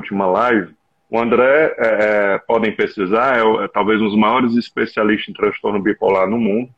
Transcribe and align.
última 0.00 0.26
live, 0.26 0.74
o 1.10 1.18
André, 1.18 1.74
é, 1.76 1.86
é, 2.34 2.38
podem 2.46 2.74
pesquisar, 2.74 3.36
é, 3.36 3.64
é, 3.64 3.68
talvez 3.68 4.00
um 4.00 4.06
dos 4.06 4.16
maiores 4.16 4.56
especialistas 4.56 5.28
em 5.28 5.32
transtorno 5.32 5.82
bipolar 5.82 6.28
no 6.28 6.38
mundo, 6.38 6.70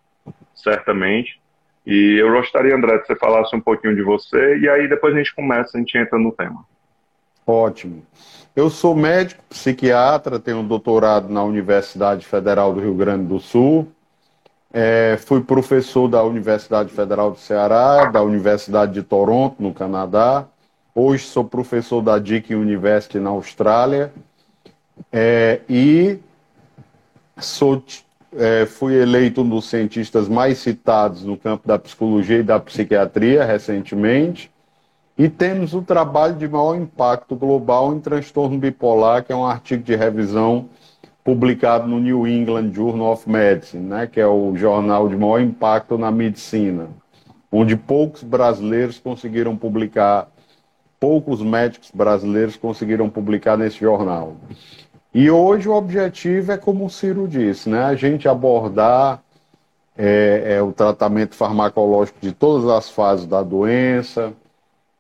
certamente. 0.55 1.39
E 1.87 2.17
eu 2.19 2.33
gostaria, 2.33 2.75
André, 2.75 2.99
que 2.99 3.09
você 3.09 3.17
falasse 3.17 3.55
um 3.55 3.61
pouquinho 3.61 3.95
de 3.95 4.03
você, 4.03 4.59
e 4.59 4.69
aí 4.69 4.89
depois 4.89 5.15
a 5.15 5.19
gente 5.19 5.35
começa, 5.35 5.77
a 5.77 5.81
gente 5.81 5.99
entra 5.99 6.19
no 6.19 6.33
tema. 6.33 6.65
Ótimo. 7.47 8.03
Eu 8.57 8.71
sou 8.71 8.95
médico, 8.95 9.43
psiquiatra, 9.51 10.39
tenho 10.39 10.63
doutorado 10.63 11.29
na 11.29 11.43
Universidade 11.43 12.25
Federal 12.25 12.73
do 12.73 12.81
Rio 12.81 12.95
Grande 12.95 13.27
do 13.27 13.39
Sul. 13.39 13.91
É, 14.73 15.19
fui 15.27 15.43
professor 15.43 16.09
da 16.09 16.23
Universidade 16.23 16.91
Federal 16.91 17.33
do 17.33 17.39
Ceará, 17.39 18.07
da 18.07 18.23
Universidade 18.23 18.93
de 18.93 19.03
Toronto, 19.03 19.57
no 19.59 19.75
Canadá. 19.75 20.47
Hoje 20.95 21.25
sou 21.25 21.43
professor 21.43 22.03
da 22.03 22.19
Deakin 22.19 22.55
University 22.55 23.19
na 23.19 23.31
Austrália 23.31 24.13
é, 25.11 25.61
e 25.67 26.19
sou, 27.39 27.83
é, 28.37 28.67
fui 28.67 28.95
eleito 29.01 29.41
um 29.41 29.49
dos 29.49 29.71
cientistas 29.71 30.29
mais 30.29 30.59
citados 30.59 31.25
no 31.25 31.39
campo 31.39 31.67
da 31.67 31.79
psicologia 31.79 32.41
e 32.41 32.43
da 32.43 32.61
psiquiatria 32.61 33.43
recentemente. 33.43 34.51
E 35.17 35.31
temos 35.31 35.73
o 35.73 35.81
trabalho 35.81 36.35
de 36.35 36.47
maior 36.47 36.75
impacto 36.75 37.35
global 37.37 37.95
em 37.95 38.01
transtorno 38.01 38.59
bipolar, 38.59 39.25
que 39.25 39.33
é 39.33 39.37
um 39.37 39.47
artigo 39.47 39.83
de 39.83 39.97
revisão 39.97 40.69
publicado 41.25 41.89
no 41.89 42.01
New 42.01 42.27
England 42.27 42.71
Journal 42.75 43.13
of 43.13 43.31
Medicine, 43.31 43.83
né, 43.83 44.07
que 44.07 44.21
é 44.21 44.27
o 44.27 44.55
jornal 44.57 45.09
de 45.09 45.17
maior 45.17 45.41
impacto 45.41 45.97
na 45.97 46.11
medicina, 46.11 46.89
onde 47.51 47.77
poucos 47.77 48.23
brasileiros 48.23 48.99
conseguiram 48.99 49.57
publicar 49.57 50.29
poucos 51.03 51.43
médicos 51.43 51.91
brasileiros 51.93 52.55
conseguiram 52.55 53.11
publicar 53.11 53.59
nesse 53.59 53.81
jornal. 53.81 54.37
E 55.13 55.29
hoje 55.29 55.69
o 55.69 55.73
objetivo 55.73 56.53
é, 56.53 56.57
como 56.57 56.85
o 56.85 56.91
Ciro 56.91 57.27
disse, 57.27 57.69
né, 57.69 57.83
a 57.83 57.97
gente 57.97 58.29
abordar 58.29 59.21
é, 59.99 60.55
é, 60.59 60.63
o 60.63 60.71
tratamento 60.71 61.35
farmacológico 61.35 62.21
de 62.21 62.31
todas 62.31 62.69
as 62.71 62.89
fases 62.89 63.27
da 63.27 63.43
doença 63.43 64.33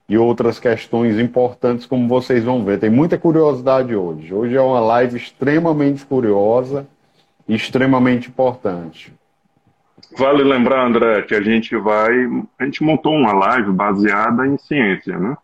e 0.09 0.19
outras 0.19 0.59
questões 0.59 1.21
importantes, 1.21 1.87
como 1.87 2.09
vocês 2.09 2.43
vão 2.43 2.65
ver. 2.65 2.81
Tem 2.81 2.91
muita 2.91 3.17
curiosidade 3.17 3.95
hoje. 3.95 4.35
Hoje 4.35 4.57
é 4.57 4.61
uma 4.61 4.81
live 4.81 5.17
extremamente 5.17 6.05
curiosa 6.05 6.85
e 7.47 7.55
extremamente 7.55 8.29
importante. 8.29 9.15
Vale 10.19 10.43
lembrar, 10.43 10.85
André, 10.85 11.23
que 11.23 11.35
a 11.37 11.41
gente 11.41 11.77
vai. 11.77 12.13
A 12.59 12.65
gente 12.65 12.83
montou 12.83 13.15
uma 13.15 13.33
live 13.33 13.71
baseada 13.71 14.49
em 14.49 14.59
ciência, 14.59 15.17
né? 15.17 15.37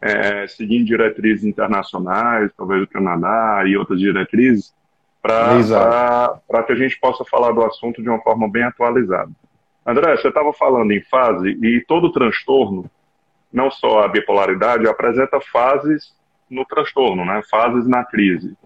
É, 0.00 0.46
seguindo 0.46 0.86
diretrizes 0.86 1.44
internacionais, 1.44 2.50
talvez 2.56 2.80
do 2.80 2.86
Canadá 2.86 3.62
e 3.66 3.76
outras 3.76 3.98
diretrizes, 3.98 4.74
para 5.20 6.62
que 6.66 6.72
a 6.72 6.76
gente 6.76 6.98
possa 6.98 7.24
falar 7.24 7.52
do 7.52 7.64
assunto 7.64 8.02
de 8.02 8.08
uma 8.08 8.20
forma 8.20 8.48
bem 8.48 8.64
atualizada. 8.64 9.30
André, 9.86 10.16
você 10.16 10.28
estava 10.28 10.52
falando 10.52 10.92
em 10.92 11.02
fase, 11.02 11.50
e 11.50 11.80
todo 11.86 12.12
transtorno, 12.12 12.90
não 13.52 13.70
só 13.70 14.04
a 14.04 14.08
bipolaridade, 14.08 14.88
apresenta 14.88 15.40
fases 15.40 16.14
no 16.48 16.64
transtorno, 16.64 17.24
né? 17.24 17.42
fases 17.50 17.86
na 17.86 18.04
crise. 18.04 18.56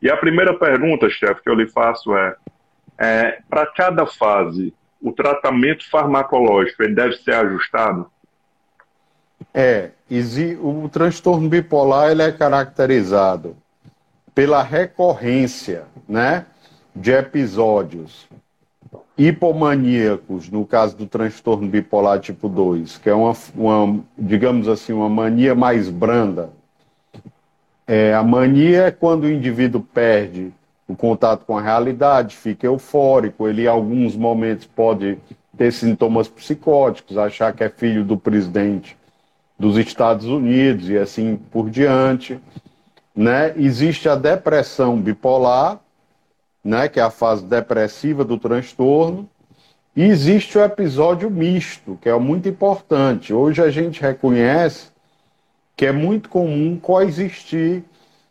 E 0.00 0.10
a 0.10 0.16
primeira 0.16 0.54
pergunta, 0.54 1.08
chefe, 1.08 1.42
que 1.42 1.50
eu 1.50 1.54
lhe 1.54 1.66
faço 1.66 2.16
é, 2.16 2.36
é 2.98 3.38
para 3.48 3.66
cada 3.66 4.06
fase, 4.06 4.74
o 5.00 5.12
tratamento 5.12 5.88
farmacológico 5.90 6.82
ele 6.82 6.94
deve 6.94 7.14
ser 7.16 7.34
ajustado? 7.34 8.10
É, 9.56 9.90
o 10.60 10.88
transtorno 10.88 11.48
bipolar 11.48 12.10
ele 12.10 12.22
é 12.22 12.32
caracterizado 12.32 13.56
pela 14.34 14.64
recorrência, 14.64 15.84
né, 16.08 16.46
de 16.94 17.12
episódios 17.12 18.26
hipomaníacos, 19.16 20.50
no 20.50 20.66
caso 20.66 20.96
do 20.96 21.06
transtorno 21.06 21.68
bipolar 21.68 22.18
tipo 22.18 22.48
2, 22.48 22.98
que 22.98 23.08
é 23.08 23.14
uma, 23.14 23.32
uma 23.54 24.00
digamos 24.18 24.66
assim, 24.66 24.92
uma 24.92 25.08
mania 25.08 25.54
mais 25.54 25.88
branda. 25.88 26.50
É, 27.86 28.12
a 28.12 28.24
mania 28.24 28.86
é 28.86 28.90
quando 28.90 29.24
o 29.24 29.30
indivíduo 29.30 29.80
perde 29.80 30.52
o 30.88 30.96
contato 30.96 31.44
com 31.44 31.56
a 31.56 31.62
realidade, 31.62 32.34
fica 32.36 32.66
eufórico, 32.66 33.46
ele 33.46 33.62
em 33.62 33.68
alguns 33.68 34.16
momentos 34.16 34.66
pode 34.66 35.16
ter 35.56 35.72
sintomas 35.72 36.26
psicóticos, 36.26 37.16
achar 37.16 37.52
que 37.52 37.62
é 37.62 37.68
filho 37.68 38.04
do 38.04 38.16
presidente 38.16 38.96
dos 39.58 39.76
Estados 39.76 40.26
Unidos 40.26 40.88
e 40.88 40.98
assim 40.98 41.36
por 41.36 41.70
diante. 41.70 42.40
Né? 43.14 43.54
Existe 43.56 44.08
a 44.08 44.14
depressão 44.14 45.00
bipolar, 45.00 45.80
né, 46.62 46.88
que 46.88 46.98
é 46.98 47.02
a 47.02 47.10
fase 47.10 47.44
depressiva 47.44 48.24
do 48.24 48.38
transtorno, 48.38 49.28
e 49.94 50.02
existe 50.02 50.58
o 50.58 50.64
episódio 50.64 51.30
misto, 51.30 51.96
que 52.02 52.08
é 52.08 52.18
muito 52.18 52.48
importante. 52.48 53.32
Hoje 53.32 53.62
a 53.62 53.70
gente 53.70 54.00
reconhece 54.00 54.88
que 55.76 55.86
é 55.86 55.92
muito 55.92 56.28
comum 56.28 56.76
coexistir 56.76 57.84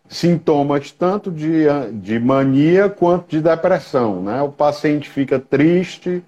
sintomas 0.10 0.92
tanto 0.92 1.32
de, 1.32 1.66
de 1.94 2.20
mania 2.20 2.90
quanto 2.90 3.30
de 3.30 3.42
depressão. 3.42 4.22
Né? 4.22 4.42
O 4.42 4.52
paciente 4.52 5.10
fica 5.10 5.40
triste, 5.40 6.24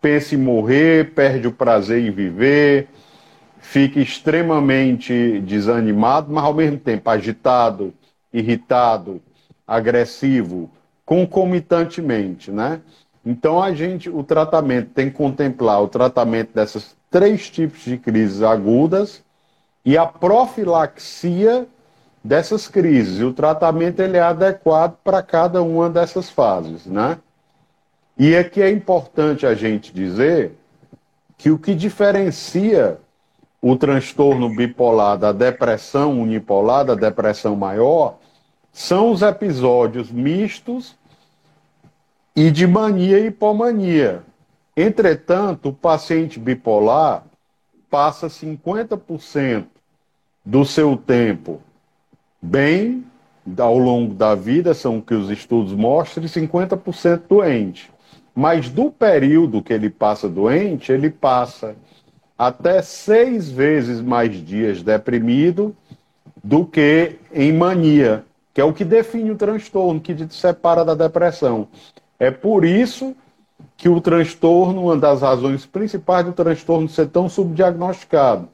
pensa 0.00 0.34
em 0.34 0.38
morrer, 0.38 1.14
perde 1.14 1.48
o 1.48 1.52
prazer 1.52 2.06
em 2.06 2.10
viver, 2.10 2.88
fica 3.64 3.98
extremamente 3.98 5.40
desanimado, 5.40 6.30
mas 6.30 6.44
ao 6.44 6.52
mesmo 6.52 6.78
tempo 6.78 7.08
agitado, 7.08 7.94
irritado, 8.32 9.22
agressivo, 9.66 10.70
concomitantemente, 11.04 12.50
né? 12.50 12.80
Então 13.24 13.60
a 13.62 13.72
gente, 13.72 14.10
o 14.10 14.22
tratamento 14.22 14.90
tem 14.90 15.08
que 15.08 15.16
contemplar 15.16 15.82
o 15.82 15.88
tratamento 15.88 16.52
dessas 16.54 16.94
três 17.10 17.48
tipos 17.50 17.80
de 17.80 17.96
crises 17.96 18.42
agudas 18.42 19.24
e 19.82 19.96
a 19.96 20.04
profilaxia 20.04 21.66
dessas 22.22 22.68
crises. 22.68 23.20
E 23.20 23.24
o 23.24 23.32
tratamento 23.32 24.00
ele 24.00 24.18
é 24.18 24.22
adequado 24.22 24.98
para 25.02 25.22
cada 25.22 25.62
uma 25.62 25.88
dessas 25.88 26.28
fases, 26.28 26.84
né? 26.84 27.18
E 28.16 28.36
aqui 28.36 28.60
é 28.60 28.70
importante 28.70 29.46
a 29.46 29.54
gente 29.54 29.92
dizer 29.92 30.52
que 31.38 31.50
o 31.50 31.58
que 31.58 31.74
diferencia 31.74 32.98
o 33.66 33.76
transtorno 33.76 34.50
bipolar 34.50 35.16
da 35.16 35.32
depressão 35.32 36.20
unipolar, 36.20 36.84
da 36.84 36.94
depressão 36.94 37.56
maior, 37.56 38.18
são 38.70 39.10
os 39.10 39.22
episódios 39.22 40.12
mistos 40.12 40.94
e 42.36 42.50
de 42.50 42.66
mania 42.66 43.18
e 43.20 43.28
hipomania. 43.28 44.22
Entretanto, 44.76 45.70
o 45.70 45.72
paciente 45.72 46.38
bipolar 46.38 47.24
passa 47.88 48.26
50% 48.26 49.64
do 50.44 50.62
seu 50.66 50.94
tempo 50.94 51.58
bem 52.42 53.02
ao 53.56 53.78
longo 53.78 54.12
da 54.12 54.34
vida, 54.34 54.74
são 54.74 54.98
o 54.98 55.02
que 55.02 55.14
os 55.14 55.30
estudos 55.30 55.72
mostram, 55.72 56.22
e 56.22 56.28
50% 56.28 57.22
doente. 57.26 57.90
Mas 58.34 58.68
do 58.68 58.90
período 58.90 59.62
que 59.62 59.72
ele 59.72 59.88
passa 59.88 60.28
doente, 60.28 60.92
ele 60.92 61.08
passa 61.08 61.74
até 62.38 62.82
seis 62.82 63.50
vezes 63.50 64.00
mais 64.00 64.34
dias 64.44 64.82
deprimido 64.82 65.74
do 66.42 66.64
que 66.66 67.16
em 67.32 67.52
mania, 67.52 68.24
que 68.52 68.60
é 68.60 68.64
o 68.64 68.72
que 68.72 68.84
define 68.84 69.30
o 69.30 69.36
transtorno, 69.36 70.00
que 70.00 70.14
te 70.14 70.34
separa 70.34 70.84
da 70.84 70.94
depressão. 70.94 71.68
É 72.18 72.30
por 72.30 72.64
isso 72.64 73.14
que 73.76 73.88
o 73.88 74.00
transtorno, 74.00 74.84
uma 74.84 74.96
das 74.96 75.22
razões 75.22 75.64
principais 75.64 76.24
do 76.24 76.32
transtorno 76.32 76.88
ser 76.88 77.08
tão 77.08 77.28
subdiagnosticado, 77.28 78.48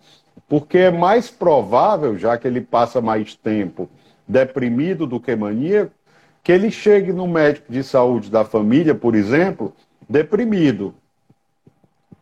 porque 0.48 0.78
é 0.78 0.90
mais 0.90 1.30
provável, 1.30 2.16
já 2.18 2.36
que 2.36 2.46
ele 2.46 2.60
passa 2.60 3.00
mais 3.00 3.34
tempo 3.34 3.88
deprimido 4.26 5.06
do 5.06 5.18
que 5.18 5.34
maníaco, 5.34 5.92
que 6.42 6.52
ele 6.52 6.70
chegue 6.70 7.12
no 7.12 7.26
médico 7.26 7.70
de 7.70 7.82
saúde 7.82 8.30
da 8.30 8.44
família, 8.44 8.94
por 8.94 9.14
exemplo, 9.14 9.74
deprimido. 10.08 10.94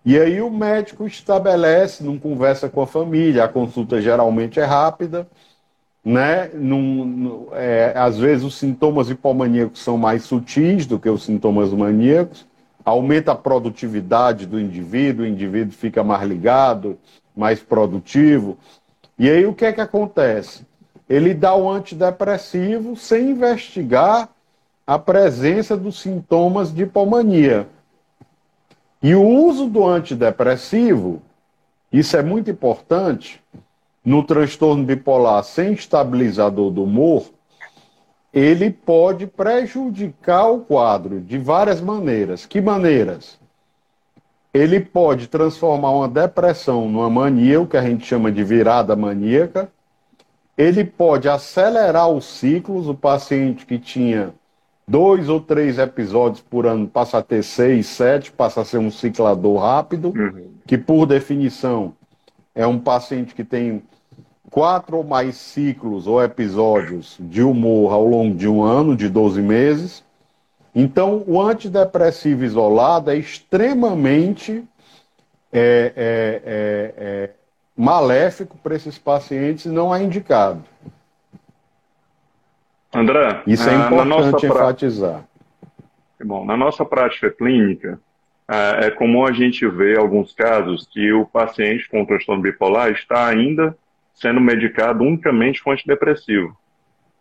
E 0.05 0.19
aí 0.19 0.41
o 0.41 0.51
médico 0.51 1.07
estabelece, 1.07 2.03
não 2.03 2.19
conversa 2.19 2.69
com 2.69 2.81
a 2.81 2.87
família, 2.87 3.45
a 3.45 3.49
consulta 3.49 4.01
geralmente 4.01 4.59
é 4.59 4.65
rápida, 4.65 5.29
né? 6.05 6.49
Num, 6.55 7.49
é, 7.53 7.93
às 7.95 8.19
vezes 8.19 8.45
os 8.45 8.57
sintomas 8.57 9.11
hipomaníacos 9.11 9.81
são 9.81 9.99
mais 9.99 10.25
sutis 10.25 10.87
do 10.87 10.99
que 10.99 11.11
os 11.11 11.25
sintomas 11.25 11.73
maníacos, 11.73 12.47
aumenta 12.85 13.33
a 13.33 13.37
produtividade 13.37 14.47
do 14.47 14.59
indivíduo, 14.59 15.25
o 15.25 15.29
indivíduo 15.29 15.73
fica 15.73 16.03
mais 16.03 16.27
ligado, 16.27 16.99
mais 17.37 17.61
produtivo. 17.61 18.57
E 19.19 19.29
aí 19.29 19.45
o 19.45 19.55
que 19.55 19.67
é 19.67 19.73
que 19.73 19.81
acontece? 19.81 20.67
Ele 21.09 21.35
dá 21.35 21.55
o 21.55 21.69
antidepressivo 21.69 22.97
sem 22.97 23.31
investigar 23.31 24.29
a 24.87 24.99
presença 24.99 25.77
dos 25.77 26.01
sintomas 26.01 26.73
de 26.73 26.85
hipomania. 26.85 27.67
E 29.03 29.15
o 29.15 29.23
uso 29.23 29.67
do 29.67 29.87
antidepressivo, 29.87 31.23
isso 31.93 32.17
é 32.17 32.23
muito 32.23 32.51
importante, 32.51 33.41
no 34.05 34.25
transtorno 34.25 34.85
bipolar 34.85 35.45
sem 35.45 35.73
estabilizador 35.73 36.71
do 36.71 36.83
humor, 36.83 37.31
ele 38.33 38.71
pode 38.71 39.27
prejudicar 39.27 40.49
o 40.51 40.61
quadro 40.61 41.21
de 41.21 41.39
várias 41.39 41.81
maneiras. 41.81 42.45
Que 42.45 42.61
maneiras? 42.61 43.39
Ele 44.53 44.81
pode 44.81 45.29
transformar 45.29 45.91
uma 45.91 46.09
depressão 46.09 46.89
numa 46.89 47.09
mania, 47.09 47.61
o 47.61 47.67
que 47.67 47.77
a 47.77 47.83
gente 47.83 48.07
chama 48.07 48.33
de 48.33 48.43
virada 48.43 48.97
maníaca. 48.97 49.71
Ele 50.57 50.85
pode 50.85 51.29
acelerar 51.29 52.09
os 52.09 52.25
ciclos, 52.25 52.89
o 52.89 52.95
paciente 52.95 53.65
que 53.65 53.79
tinha 53.79 54.35
dois 54.89 55.29
ou 55.29 55.39
três 55.39 55.79
episódios 55.79 56.41
por 56.41 56.67
ano 56.67 56.89
passa 56.89 57.19
a 57.19 57.23
ter 57.23 57.45
seis, 57.45 57.87
sete, 57.87 58.33
passa 58.33 58.63
a 58.63 58.65
ser 58.65 58.79
um 58.79 58.91
ciclador 58.91 59.61
rápido, 59.61 60.09
uhum. 60.17 60.49
que 60.67 60.79
por 60.79 61.05
definição 61.05 61.95
é 62.55 62.67
um 62.67 62.79
paciente 62.79 63.35
que 63.35 63.45
tem 63.45 63.83
quatro 64.51 64.97
ou 64.97 65.05
mais 65.05 65.37
ciclos 65.37 66.07
ou 66.07 66.23
episódios 66.23 67.17
de 67.21 67.43
humor 67.43 67.93
ao 67.93 68.05
longo 68.05 68.35
de 68.35 68.49
um 68.49 68.63
ano, 68.63 68.97
de 68.97 69.09
12 69.11 69.43
meses. 69.43 70.03
Então, 70.75 71.23
o 71.27 71.41
antidepressivo 71.41 72.45
isolado 72.45 73.11
é 73.11 73.17
extremamente 73.17 74.65
é, 75.53 75.93
é, 75.97 76.43
é, 76.45 76.95
é 76.97 77.31
maléfico 77.77 78.57
para 78.59 78.75
esses 78.75 78.99
pacientes 78.99 79.67
e 79.67 79.69
não 79.69 79.95
é 79.95 80.03
indicado. 80.03 80.65
André, 82.99 83.43
isso 83.47 83.69
é 83.69 83.75
importante 83.75 84.47
enfatizar. 84.47 85.25
Bom, 86.25 86.45
na 86.45 86.57
nossa 86.57 86.85
prática 86.85 87.31
clínica, 87.31 88.01
é 88.49 88.91
comum 88.91 89.25
a 89.25 89.33
gente 89.33 89.67
ver 89.69 89.99
alguns 89.99 90.33
casos 90.33 90.89
que 90.91 91.13
o 91.13 91.27
paciente 91.27 91.89
com 91.89 92.05
transtorno 92.05 92.43
bipolar 92.43 92.91
está 92.91 93.27
ainda 93.27 93.77
sendo 94.15 94.41
medicado 94.41 95.05
unicamente 95.05 95.63
com 95.63 95.71
antidepressivo. 95.71 96.57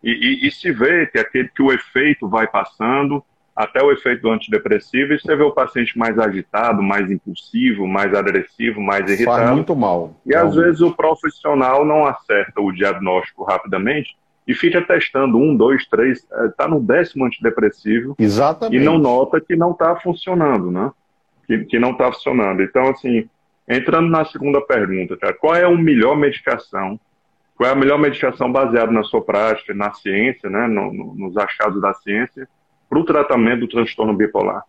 E, 0.03 0.11
e, 0.11 0.47
e, 0.47 0.51
se 0.51 0.71
vê 0.71 1.05
que 1.05 1.19
aquele 1.19 1.49
que 1.49 1.61
o 1.61 1.71
efeito 1.71 2.27
vai 2.27 2.47
passando 2.47 3.23
até 3.55 3.83
o 3.83 3.91
efeito 3.91 4.21
do 4.21 4.31
antidepressivo, 4.31 5.13
e 5.13 5.19
você 5.19 5.35
vê 5.35 5.43
o 5.43 5.51
paciente 5.51 5.97
mais 5.97 6.17
agitado, 6.17 6.81
mais 6.81 7.09
impulsivo, 7.09 7.87
mais 7.87 8.13
agressivo, 8.13 8.79
mais 8.79 9.09
irritado. 9.09 9.37
Faz 9.37 9.51
muito 9.51 9.75
mal. 9.75 10.15
E 10.25 10.35
às 10.35 10.55
vezes 10.55 10.81
o 10.81 10.95
profissional 10.95 11.83
não 11.83 12.05
acerta 12.05 12.61
o 12.61 12.71
diagnóstico 12.71 13.43
rapidamente 13.43 14.15
e 14.47 14.53
fica 14.53 14.81
testando 14.81 15.37
um, 15.37 15.55
dois, 15.55 15.85
três, 15.87 16.19
está 16.45 16.63
é, 16.63 16.67
no 16.67 16.79
décimo 16.79 17.25
antidepressivo. 17.25 18.15
Exatamente. 18.17 18.81
E 18.81 18.83
não 18.83 18.97
nota 18.97 19.41
que 19.41 19.55
não 19.55 19.71
está 19.71 19.95
funcionando, 19.97 20.71
né? 20.71 20.91
Que, 21.45 21.65
que 21.65 21.77
não 21.77 21.91
está 21.91 22.11
funcionando. 22.11 22.63
Então, 22.63 22.87
assim, 22.87 23.29
entrando 23.67 24.09
na 24.09 24.23
segunda 24.23 24.61
pergunta, 24.61 25.17
cara, 25.17 25.33
qual 25.33 25.53
é 25.53 25.65
a 25.65 25.69
melhor 25.69 26.15
medicação? 26.15 26.97
Qual 27.57 27.69
é 27.69 27.73
a 27.73 27.75
melhor 27.75 27.99
medicação 27.99 28.49
baseada 28.49 28.91
na 28.91 29.03
sua 29.03 29.21
prática, 29.21 29.73
na 29.73 29.91
ciência, 29.91 30.49
né, 30.49 30.67
no, 30.67 30.93
no, 30.93 31.15
nos 31.15 31.35
achados 31.35 31.81
da 31.81 31.93
ciência, 31.95 32.47
para 32.89 32.99
o 32.99 33.03
tratamento 33.03 33.61
do 33.61 33.67
transtorno 33.67 34.13
bipolar? 34.13 34.63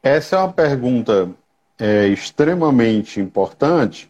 Essa 0.00 0.36
é 0.36 0.38
uma 0.38 0.52
pergunta 0.52 1.30
é, 1.80 2.06
extremamente 2.06 3.18
importante, 3.18 4.08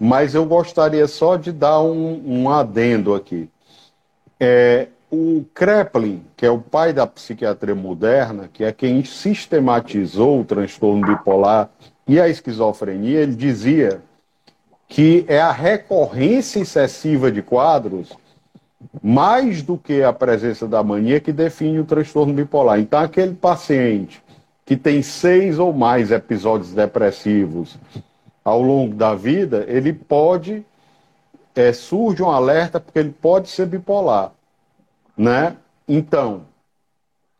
mas 0.00 0.34
eu 0.34 0.44
gostaria 0.46 1.06
só 1.06 1.36
de 1.36 1.52
dar 1.52 1.80
um, 1.80 2.22
um 2.26 2.50
adendo 2.50 3.14
aqui. 3.14 3.48
É, 4.38 4.88
o 5.10 5.44
Kreplin, 5.54 6.24
que 6.36 6.44
é 6.44 6.50
o 6.50 6.58
pai 6.58 6.92
da 6.92 7.06
psiquiatria 7.06 7.74
moderna, 7.74 8.48
que 8.52 8.64
é 8.64 8.72
quem 8.72 9.04
sistematizou 9.04 10.40
o 10.40 10.44
transtorno 10.44 11.06
bipolar 11.06 11.70
e 12.06 12.20
a 12.20 12.28
esquizofrenia, 12.28 13.20
ele 13.20 13.34
dizia 13.34 14.00
que 14.88 15.24
é 15.28 15.40
a 15.40 15.52
recorrência 15.52 16.60
excessiva 16.60 17.30
de 17.30 17.42
quadros, 17.42 18.12
mais 19.02 19.62
do 19.62 19.78
que 19.78 20.02
a 20.02 20.12
presença 20.12 20.66
da 20.66 20.82
mania, 20.82 21.20
que 21.20 21.32
define 21.32 21.78
o 21.78 21.84
transtorno 21.84 22.32
bipolar. 22.34 22.78
Então, 22.78 23.00
aquele 23.00 23.34
paciente 23.34 24.22
que 24.66 24.76
tem 24.76 25.02
seis 25.02 25.58
ou 25.58 25.72
mais 25.72 26.10
episódios 26.10 26.72
depressivos 26.72 27.78
ao 28.44 28.60
longo 28.60 28.94
da 28.94 29.14
vida, 29.14 29.64
ele 29.68 29.92
pode 29.92 30.64
é, 31.54 31.72
surge 31.72 32.22
um 32.22 32.30
alerta 32.30 32.80
porque 32.80 32.98
ele 32.98 33.12
pode 33.12 33.48
ser 33.48 33.66
bipolar, 33.66 34.32
né? 35.16 35.56
Então, 35.86 36.42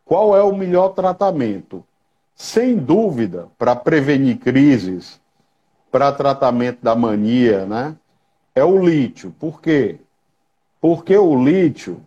qual 0.05 0.37
é 0.37 0.43
o 0.43 0.55
melhor 0.57 0.91
tratamento? 0.91 1.85
Sem 2.35 2.77
dúvida, 2.77 3.49
para 3.59 3.75
prevenir 3.75 4.39
crises, 4.39 5.21
para 5.91 6.13
tratamento 6.13 6.79
da 6.83 6.95
mania, 6.95 7.65
né? 7.65 7.97
É 8.55 8.65
o 8.65 8.85
lítio. 8.85 9.35
Por 9.39 9.61
quê? 9.61 9.99
Porque 10.81 11.17
o 11.17 11.43
lítio, 11.43 12.01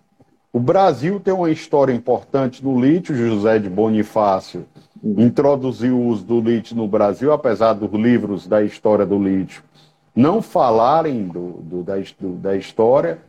o 0.53 0.59
Brasil 0.59 1.19
tem 1.19 1.33
uma 1.33 1.49
história 1.49 1.93
importante 1.93 2.63
no 2.63 2.79
lítio, 2.79 3.15
José 3.15 3.59
de 3.59 3.69
Bonifácio 3.69 4.65
introduziu 5.03 5.95
o 5.95 6.07
uso 6.07 6.23
do 6.25 6.41
lítio 6.41 6.75
no 6.75 6.87
Brasil, 6.87 7.31
apesar 7.31 7.73
dos 7.73 7.91
livros 7.91 8.47
da 8.47 8.63
história 8.63 9.05
do 9.05 9.21
lítio 9.21 9.63
não 10.17 10.41
falarem 10.41 11.27
do, 11.27 11.51
do, 11.61 11.83
da, 11.83 11.93
do, 12.19 12.33
da 12.37 12.55
história 12.55 13.19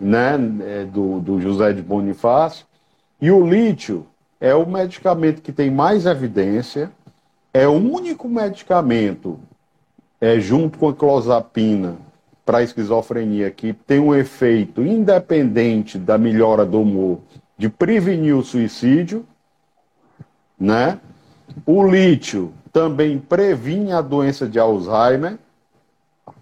né, 0.00 0.36
é, 0.62 0.84
do, 0.86 1.20
do 1.20 1.38
José 1.38 1.74
de 1.74 1.82
Bonifácio. 1.82 2.64
E 3.20 3.30
o 3.30 3.46
lítio 3.46 4.06
é 4.40 4.54
o 4.54 4.66
medicamento 4.66 5.42
que 5.42 5.52
tem 5.52 5.70
mais 5.70 6.06
evidência, 6.06 6.90
é 7.52 7.68
o 7.68 7.72
único 7.72 8.26
medicamento, 8.26 9.38
é, 10.18 10.40
junto 10.40 10.78
com 10.78 10.88
a 10.88 10.94
clozapina, 10.94 11.96
para 12.42 12.62
esquizofrenia, 12.62 13.50
que 13.50 13.74
tem 13.74 14.00
um 14.00 14.14
efeito 14.14 14.82
independente 14.82 15.98
da 15.98 16.16
melhora 16.16 16.64
do 16.64 16.80
humor, 16.80 17.20
de 17.56 17.68
prevenir 17.68 18.34
o 18.34 18.42
suicídio, 18.42 19.26
né? 20.58 20.98
O 21.66 21.86
lítio 21.86 22.52
também 22.72 23.18
previne 23.18 23.92
a 23.92 24.00
doença 24.00 24.46
de 24.46 24.58
Alzheimer, 24.58 25.38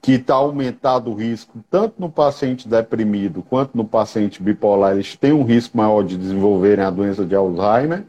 que 0.02 0.14
está 0.14 0.34
aumentado 0.34 1.12
o 1.12 1.14
risco, 1.14 1.60
tanto 1.70 1.94
no 2.00 2.10
paciente 2.10 2.68
deprimido 2.68 3.40
quanto 3.40 3.76
no 3.76 3.84
paciente 3.84 4.42
bipolar, 4.42 4.94
eles 4.94 5.14
têm 5.14 5.32
um 5.32 5.44
risco 5.44 5.76
maior 5.76 6.02
de 6.02 6.18
desenvolverem 6.18 6.84
a 6.84 6.90
doença 6.90 7.24
de 7.24 7.36
Alzheimer 7.36 8.04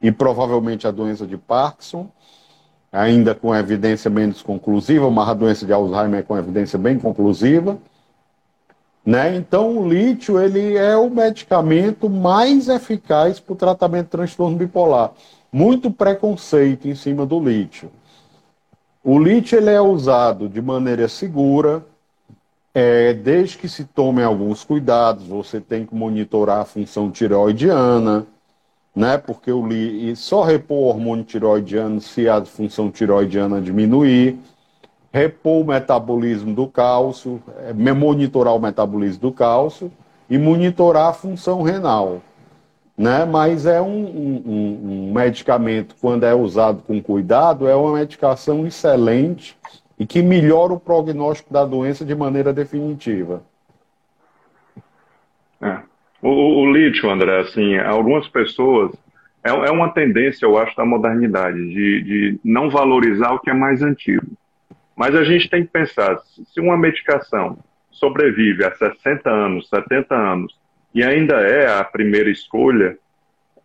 e 0.00 0.12
provavelmente 0.12 0.86
a 0.86 0.92
doença 0.92 1.26
de 1.26 1.36
Parkinson, 1.36 2.08
ainda 2.92 3.34
com 3.34 3.52
evidência 3.52 4.08
menos 4.08 4.40
conclusiva, 4.40 5.10
mas 5.10 5.28
a 5.28 5.34
doença 5.34 5.66
de 5.66 5.72
Alzheimer 5.72 6.20
é 6.20 6.22
com 6.22 6.38
evidência 6.38 6.78
bem 6.78 6.96
conclusiva. 6.96 7.76
Né? 9.04 9.34
Então, 9.34 9.78
o 9.78 9.88
lítio 9.88 10.38
ele 10.38 10.76
é 10.76 10.96
o 10.96 11.10
medicamento 11.10 12.08
mais 12.08 12.68
eficaz 12.68 13.40
para 13.40 13.52
o 13.52 13.56
tratamento 13.56 14.04
de 14.04 14.10
transtorno 14.10 14.56
bipolar. 14.56 15.10
Muito 15.52 15.90
preconceito 15.90 16.86
em 16.86 16.94
cima 16.94 17.26
do 17.26 17.40
lítio. 17.40 17.90
O 19.08 19.20
lítio 19.20 19.56
ele 19.56 19.70
é 19.70 19.80
usado 19.80 20.48
de 20.48 20.60
maneira 20.60 21.06
segura, 21.06 21.86
é, 22.74 23.12
desde 23.12 23.56
que 23.56 23.68
se 23.68 23.84
tomem 23.84 24.24
alguns 24.24 24.64
cuidados. 24.64 25.28
Você 25.28 25.60
tem 25.60 25.86
que 25.86 25.94
monitorar 25.94 26.62
a 26.62 26.64
função 26.64 27.08
tireoidiana, 27.08 28.26
né? 28.92 29.16
Porque 29.16 29.52
o 29.52 29.64
lítio 29.64 30.16
só 30.16 30.42
repor 30.42 30.78
o 30.78 30.86
hormônio 30.86 31.24
tireoidiano 31.24 32.00
se 32.00 32.28
a 32.28 32.44
função 32.44 32.90
tireoidiana 32.90 33.60
diminuir, 33.60 34.40
repor 35.12 35.62
o 35.62 35.64
metabolismo 35.64 36.52
do 36.52 36.66
cálcio, 36.66 37.40
é, 37.60 37.72
monitorar 37.72 38.56
o 38.56 38.58
metabolismo 38.58 39.20
do 39.20 39.30
cálcio 39.30 39.88
e 40.28 40.36
monitorar 40.36 41.10
a 41.10 41.12
função 41.12 41.62
renal 41.62 42.20
né? 42.96 43.24
Mas 43.24 43.66
é 43.66 43.80
um, 43.80 44.06
um, 44.06 45.08
um, 45.08 45.12
medicamento, 45.12 45.94
quando 46.00 46.24
é 46.24 46.34
usado 46.34 46.82
com 46.82 47.02
cuidado, 47.02 47.68
é 47.68 47.74
uma 47.74 47.98
medicação 47.98 48.66
excelente 48.66 49.56
e 49.98 50.06
que 50.06 50.22
melhora 50.22 50.72
o 50.72 50.80
prognóstico 50.80 51.52
da 51.52 51.64
doença 51.64 52.04
de 52.04 52.14
maneira 52.14 52.52
definitiva. 52.52 53.42
É. 55.60 55.78
O, 56.22 56.62
o, 56.62 56.72
lítio, 56.72 57.10
André, 57.10 57.40
assim, 57.40 57.76
algumas 57.76 58.26
pessoas 58.28 58.92
é, 59.44 59.50
é 59.50 59.70
uma 59.70 59.90
tendência, 59.90 60.44
eu 60.44 60.58
acho, 60.58 60.74
da 60.76 60.84
modernidade, 60.84 61.56
de, 61.56 62.02
de 62.02 62.40
não 62.44 62.68
valorizar 62.70 63.32
o 63.32 63.38
que 63.38 63.50
é 63.50 63.54
mais 63.54 63.82
antigo. 63.82 64.26
Mas 64.96 65.14
a 65.14 65.22
gente 65.24 65.48
tem 65.50 65.64
que 65.64 65.70
pensar, 65.70 66.18
se 66.20 66.58
uma 66.58 66.76
medicação 66.76 67.58
sobrevive 67.90 68.64
a 68.64 68.74
60 68.74 69.30
anos, 69.30 69.68
70 69.68 70.14
anos, 70.14 70.58
e 70.96 71.04
ainda 71.04 71.34
é 71.42 71.78
a 71.78 71.84
primeira 71.84 72.30
escolha, 72.30 72.96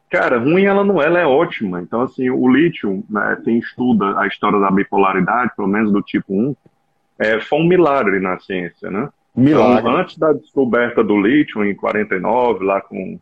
cara, 0.10 0.38
ruim 0.38 0.66
ela 0.66 0.84
não 0.84 1.02
é, 1.02 1.06
ela 1.06 1.20
é 1.22 1.26
ótima. 1.26 1.82
Então, 1.82 2.02
assim, 2.02 2.30
o 2.30 2.46
lítio, 2.46 3.06
né, 3.10 3.38
quem 3.42 3.58
estuda 3.58 4.20
a 4.20 4.28
história 4.28 4.60
da 4.60 4.70
bipolaridade, 4.70 5.54
pelo 5.56 5.70
menos 5.70 5.94
do 5.94 6.02
tipo 6.02 6.34
1, 6.34 6.54
é, 7.18 7.40
foi 7.40 7.60
um 7.60 7.68
milagre 7.70 8.20
na 8.20 8.38
ciência, 8.38 8.92
né? 8.92 9.08
Milagre. 9.34 9.80
Então, 9.80 9.96
antes 9.96 10.18
da 10.18 10.34
descoberta 10.34 11.02
do 11.02 11.22
lítio, 11.22 11.64
em 11.64 11.74
49, 11.74 12.66
lá 12.66 12.82
com 12.82 13.18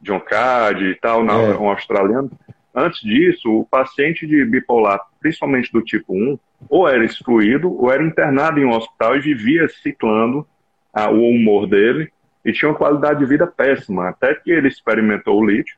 John 0.00 0.20
Cade 0.20 0.84
e 0.84 0.94
tal, 0.94 1.24
na, 1.24 1.32
é. 1.32 1.56
um 1.56 1.68
australiano, 1.68 2.30
antes 2.72 3.00
disso, 3.00 3.50
o 3.50 3.64
paciente 3.64 4.24
de 4.24 4.44
bipolar 4.44 5.00
principalmente 5.18 5.72
do 5.72 5.82
tipo 5.82 6.14
1, 6.14 6.38
ou 6.70 6.86
era 6.86 7.04
excluído, 7.04 7.76
ou 7.76 7.90
era 7.90 8.04
internado 8.04 8.60
em 8.60 8.64
um 8.64 8.76
hospital 8.76 9.16
e 9.16 9.20
vivia 9.20 9.68
ciclando 9.68 10.46
ah, 10.94 11.10
o 11.10 11.28
humor 11.28 11.66
dele 11.66 12.12
e 12.44 12.52
tinha 12.52 12.70
uma 12.70 12.76
qualidade 12.76 13.18
de 13.18 13.26
vida 13.26 13.46
péssima, 13.46 14.08
até 14.08 14.34
que 14.34 14.50
ele 14.50 14.68
experimentou 14.68 15.38
o 15.38 15.44
lítio. 15.44 15.76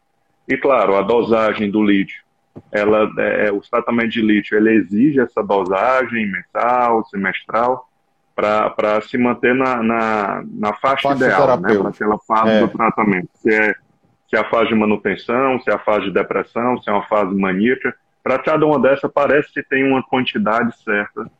E 0.48 0.56
claro, 0.56 0.96
a 0.96 1.02
dosagem 1.02 1.70
do 1.70 1.82
lítio, 1.82 2.22
ela, 2.72 3.10
é, 3.18 3.46
é 3.46 3.52
o 3.52 3.60
tratamento 3.60 4.10
de 4.10 4.22
lítio, 4.22 4.56
ele 4.56 4.74
exige 4.74 5.20
essa 5.20 5.42
dosagem 5.42 6.30
mensal, 6.30 7.04
semestral, 7.06 7.88
para 8.34 9.00
se 9.02 9.18
manter 9.18 9.54
na, 9.54 9.82
na, 9.82 10.44
na 10.46 10.74
faixa, 10.74 11.08
faixa 11.08 11.26
ideal, 11.26 11.60
né, 11.60 11.76
para 11.76 11.88
aquela 11.90 12.18
fase 12.20 12.50
é. 12.50 12.60
do 12.60 12.68
tratamento. 12.68 13.28
Se 13.34 13.54
é, 13.54 13.74
se 14.28 14.36
é 14.36 14.38
a 14.38 14.48
fase 14.48 14.68
de 14.68 14.74
manutenção, 14.74 15.60
se 15.60 15.70
é 15.70 15.74
a 15.74 15.78
fase 15.78 16.06
de 16.06 16.12
depressão, 16.12 16.80
se 16.80 16.88
é 16.88 16.92
uma 16.92 17.06
fase 17.06 17.34
maníaca. 17.34 17.94
Para 18.22 18.38
cada 18.38 18.64
uma 18.64 18.78
dessas, 18.80 19.10
parece 19.12 19.52
que 19.52 19.62
tem 19.62 19.84
uma 19.84 20.02
quantidade 20.02 20.74
certa 20.82 21.30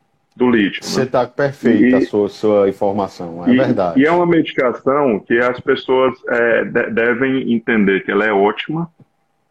do 0.41 0.51
lítio. 0.51 0.83
Você 0.83 1.03
está 1.03 1.25
né? 1.25 1.33
perfeita 1.37 1.99
a 1.99 2.01
sua, 2.01 2.29
sua 2.31 2.69
informação, 2.69 3.47
é 3.47 3.53
e, 3.53 3.57
verdade. 3.59 4.01
E 4.01 4.07
é 4.07 4.11
uma 4.11 4.25
medicação 4.25 5.21
que 5.21 5.39
as 5.39 5.61
pessoas 5.61 6.15
é, 6.29 6.65
de, 6.65 6.91
devem 6.91 7.53
entender 7.53 8.01
que 8.03 8.11
ela 8.11 8.25
é 8.25 8.33
ótima 8.33 8.91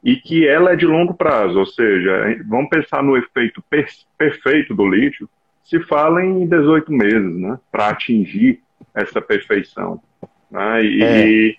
e 0.04 0.16
que 0.16 0.48
ela 0.48 0.72
é 0.72 0.76
de 0.76 0.88
longo 0.88 1.14
prazo, 1.14 1.60
ou 1.60 1.66
seja, 1.68 2.44
vamos 2.48 2.70
pensar 2.70 3.04
no 3.04 3.16
efeito 3.16 3.64
per, 3.70 3.86
perfeito 4.18 4.74
do 4.74 4.90
lítio, 4.90 5.30
se 5.64 5.80
fala 5.82 6.26
em 6.26 6.48
18 6.48 6.92
meses, 6.92 7.36
né, 7.36 7.60
para 7.72 7.90
atingir 7.90 8.60
essa 8.96 9.22
perfeição. 9.22 10.02
Né, 10.50 10.84
e, 10.84 11.04
é. 11.04 11.28
e, 11.28 11.58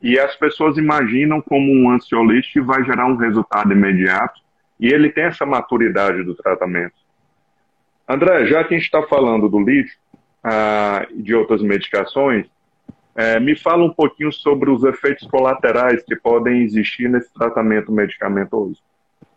e 0.00 0.18
as 0.18 0.34
pessoas 0.36 0.78
imaginam 0.78 1.42
como 1.42 1.70
um 1.70 1.90
ansiolítico 1.90 2.64
vai 2.64 2.82
gerar 2.84 3.06
um 3.06 3.16
resultado 3.16 3.70
imediato, 3.72 4.40
e 4.78 4.88
ele 4.88 5.10
tem 5.10 5.24
essa 5.24 5.44
maturidade 5.44 6.22
do 6.22 6.34
tratamento. 6.34 6.99
André, 8.10 8.46
já 8.46 8.64
que 8.64 8.74
a 8.74 8.76
gente 8.76 8.86
está 8.86 9.02
falando 9.02 9.48
do 9.48 9.60
lítio 9.60 9.96
ah, 10.42 11.06
e 11.10 11.22
de 11.22 11.34
outras 11.34 11.62
medicações, 11.62 12.46
é, 13.14 13.38
me 13.38 13.56
fala 13.56 13.84
um 13.84 13.92
pouquinho 13.92 14.32
sobre 14.32 14.70
os 14.70 14.82
efeitos 14.82 15.28
colaterais 15.28 16.02
que 16.02 16.16
podem 16.16 16.62
existir 16.62 17.08
nesse 17.08 17.32
tratamento 17.32 17.92
medicamentoso. 17.92 18.78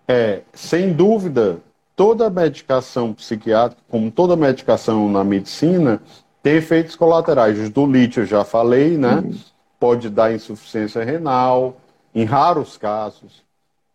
É, 0.08 0.42
sem 0.54 0.92
dúvida, 0.92 1.60
toda 1.96 2.30
medicação 2.30 3.14
psiquiátrica, 3.14 3.82
como 3.88 4.10
toda 4.10 4.36
medicação 4.36 5.08
na 5.10 5.24
medicina, 5.24 6.02
tem 6.42 6.56
efeitos 6.56 6.96
colaterais. 6.96 7.60
Os 7.60 7.70
do 7.70 7.86
lítio 7.86 8.24
eu 8.24 8.26
já 8.26 8.44
falei, 8.44 8.98
né? 8.98 9.16
Uhum. 9.16 9.34
Pode 9.80 10.10
dar 10.10 10.34
insuficiência 10.34 11.04
renal, 11.04 11.78
em 12.16 12.26
raros 12.26 12.78
casos, 12.78 13.44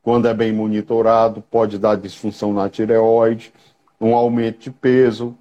quando 0.03 0.29
é 0.29 0.35
bem 0.35 0.53
monitorado, 0.53 1.43
pode 1.51 1.79
dar 1.79 1.97
disfunção 1.97 2.53
na 2.53 2.69
tireoide 2.69 3.53
um 4.00 4.14
aumento 4.14 4.59
de 4.59 4.71
peso. 4.71 5.35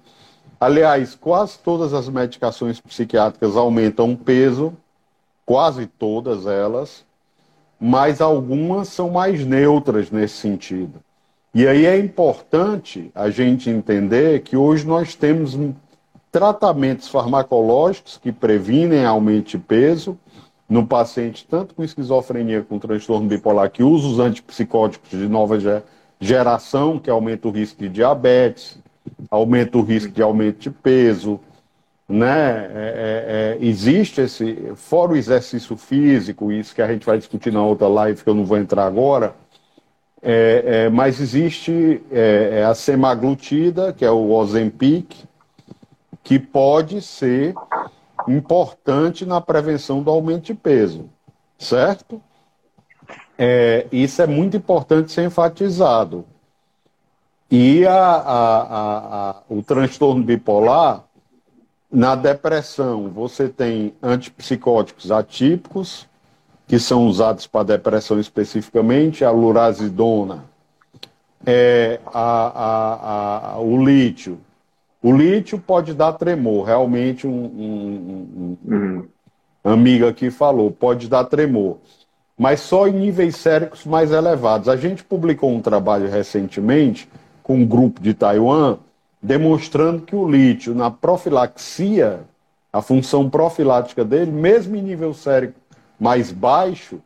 Aliás, 0.60 1.14
quase 1.14 1.58
todas 1.58 1.94
as 1.94 2.08
medicações 2.08 2.80
psiquiátricas 2.80 3.56
aumentam 3.56 4.16
peso, 4.16 4.74
quase 5.46 5.86
todas 5.86 6.46
elas, 6.46 7.04
mas 7.80 8.20
algumas 8.20 8.88
são 8.88 9.10
mais 9.10 9.44
neutras 9.46 10.10
nesse 10.10 10.34
sentido. 10.34 11.00
E 11.54 11.66
aí 11.66 11.86
é 11.86 11.98
importante 11.98 13.10
a 13.14 13.30
gente 13.30 13.70
entender 13.70 14.40
que 14.42 14.56
hoje 14.56 14.86
nós 14.86 15.14
temos 15.14 15.56
tratamentos 16.30 17.08
farmacológicos 17.08 18.18
que 18.18 18.32
previnem 18.32 19.04
aumento 19.04 19.50
de 19.50 19.58
peso 19.58 20.18
no 20.68 20.86
paciente, 20.86 21.46
tanto 21.48 21.74
com 21.74 21.82
esquizofrenia 21.82 22.62
como 22.62 22.78
transtorno 22.78 23.26
bipolar, 23.26 23.70
que 23.70 23.82
usa 23.82 24.06
os 24.08 24.18
antipsicóticos 24.18 25.10
de 25.10 25.28
nova 25.28 25.58
geração 25.58 25.97
geração, 26.20 26.98
que 26.98 27.10
aumenta 27.10 27.48
o 27.48 27.50
risco 27.50 27.80
de 27.80 27.88
diabetes, 27.88 28.78
aumenta 29.30 29.78
o 29.78 29.82
risco 29.82 30.12
de 30.12 30.22
aumento 30.22 30.58
de 30.58 30.70
peso, 30.70 31.40
né? 32.08 32.66
É, 32.74 33.56
é, 33.58 33.58
é, 33.60 33.66
existe 33.66 34.22
esse, 34.22 34.72
fora 34.74 35.12
o 35.12 35.16
exercício 35.16 35.76
físico, 35.76 36.50
isso 36.50 36.74
que 36.74 36.82
a 36.82 36.86
gente 36.90 37.04
vai 37.04 37.18
discutir 37.18 37.52
na 37.52 37.62
outra 37.62 37.86
live, 37.86 38.22
que 38.22 38.28
eu 38.28 38.34
não 38.34 38.44
vou 38.44 38.56
entrar 38.56 38.86
agora, 38.86 39.34
é, 40.22 40.62
é 40.64 40.88
mas 40.88 41.20
existe 41.20 42.02
é, 42.10 42.64
a 42.64 42.74
semaglutida, 42.74 43.92
que 43.92 44.04
é 44.04 44.10
o 44.10 44.30
Ozempic, 44.30 45.14
que 46.24 46.38
pode 46.38 47.00
ser 47.02 47.54
importante 48.26 49.24
na 49.24 49.40
prevenção 49.40 50.02
do 50.02 50.10
aumento 50.10 50.46
de 50.46 50.54
peso, 50.54 51.08
certo? 51.58 52.20
É, 53.40 53.86
isso 53.92 54.20
é 54.20 54.26
muito 54.26 54.56
importante 54.56 55.12
ser 55.12 55.24
enfatizado. 55.24 56.24
E 57.48 57.86
a, 57.86 57.94
a, 57.94 59.30
a, 59.30 59.36
o 59.48 59.62
transtorno 59.62 60.24
bipolar, 60.24 61.04
na 61.90 62.14
depressão, 62.14 63.08
você 63.08 63.48
tem 63.48 63.94
antipsicóticos 64.02 65.10
atípicos, 65.10 66.06
que 66.66 66.78
são 66.78 67.06
usados 67.06 67.46
para 67.46 67.64
depressão 67.64 68.20
especificamente, 68.20 69.24
a 69.24 69.30
lurazidona, 69.30 70.44
é, 71.46 71.98
o 73.58 73.82
lítio. 73.82 74.38
O 75.00 75.12
lítio 75.16 75.58
pode 75.58 75.94
dar 75.94 76.12
tremor, 76.14 76.66
realmente 76.66 77.26
um, 77.26 77.30
um, 77.30 77.56
um, 78.36 78.58
um 78.66 78.74
uhum. 78.74 79.08
amigo 79.64 80.06
aqui 80.06 80.30
falou, 80.30 80.70
pode 80.70 81.08
dar 81.08 81.24
tremor 81.24 81.78
mas 82.38 82.60
só 82.60 82.86
em 82.86 82.92
níveis 82.92 83.34
séricos 83.36 83.84
mais 83.84 84.12
elevados. 84.12 84.68
A 84.68 84.76
gente 84.76 85.02
publicou 85.02 85.50
um 85.50 85.60
trabalho 85.60 86.08
recentemente 86.08 87.08
com 87.42 87.56
um 87.56 87.66
grupo 87.66 88.00
de 88.00 88.14
Taiwan 88.14 88.78
demonstrando 89.20 90.02
que 90.02 90.14
o 90.14 90.30
lítio, 90.30 90.72
na 90.72 90.92
profilaxia, 90.92 92.20
a 92.72 92.80
função 92.80 93.28
profilática 93.28 94.04
dele, 94.04 94.30
mesmo 94.30 94.76
em 94.76 94.82
nível 94.82 95.12
sérico 95.12 95.58
mais 95.98 96.30
baixo, 96.30 97.00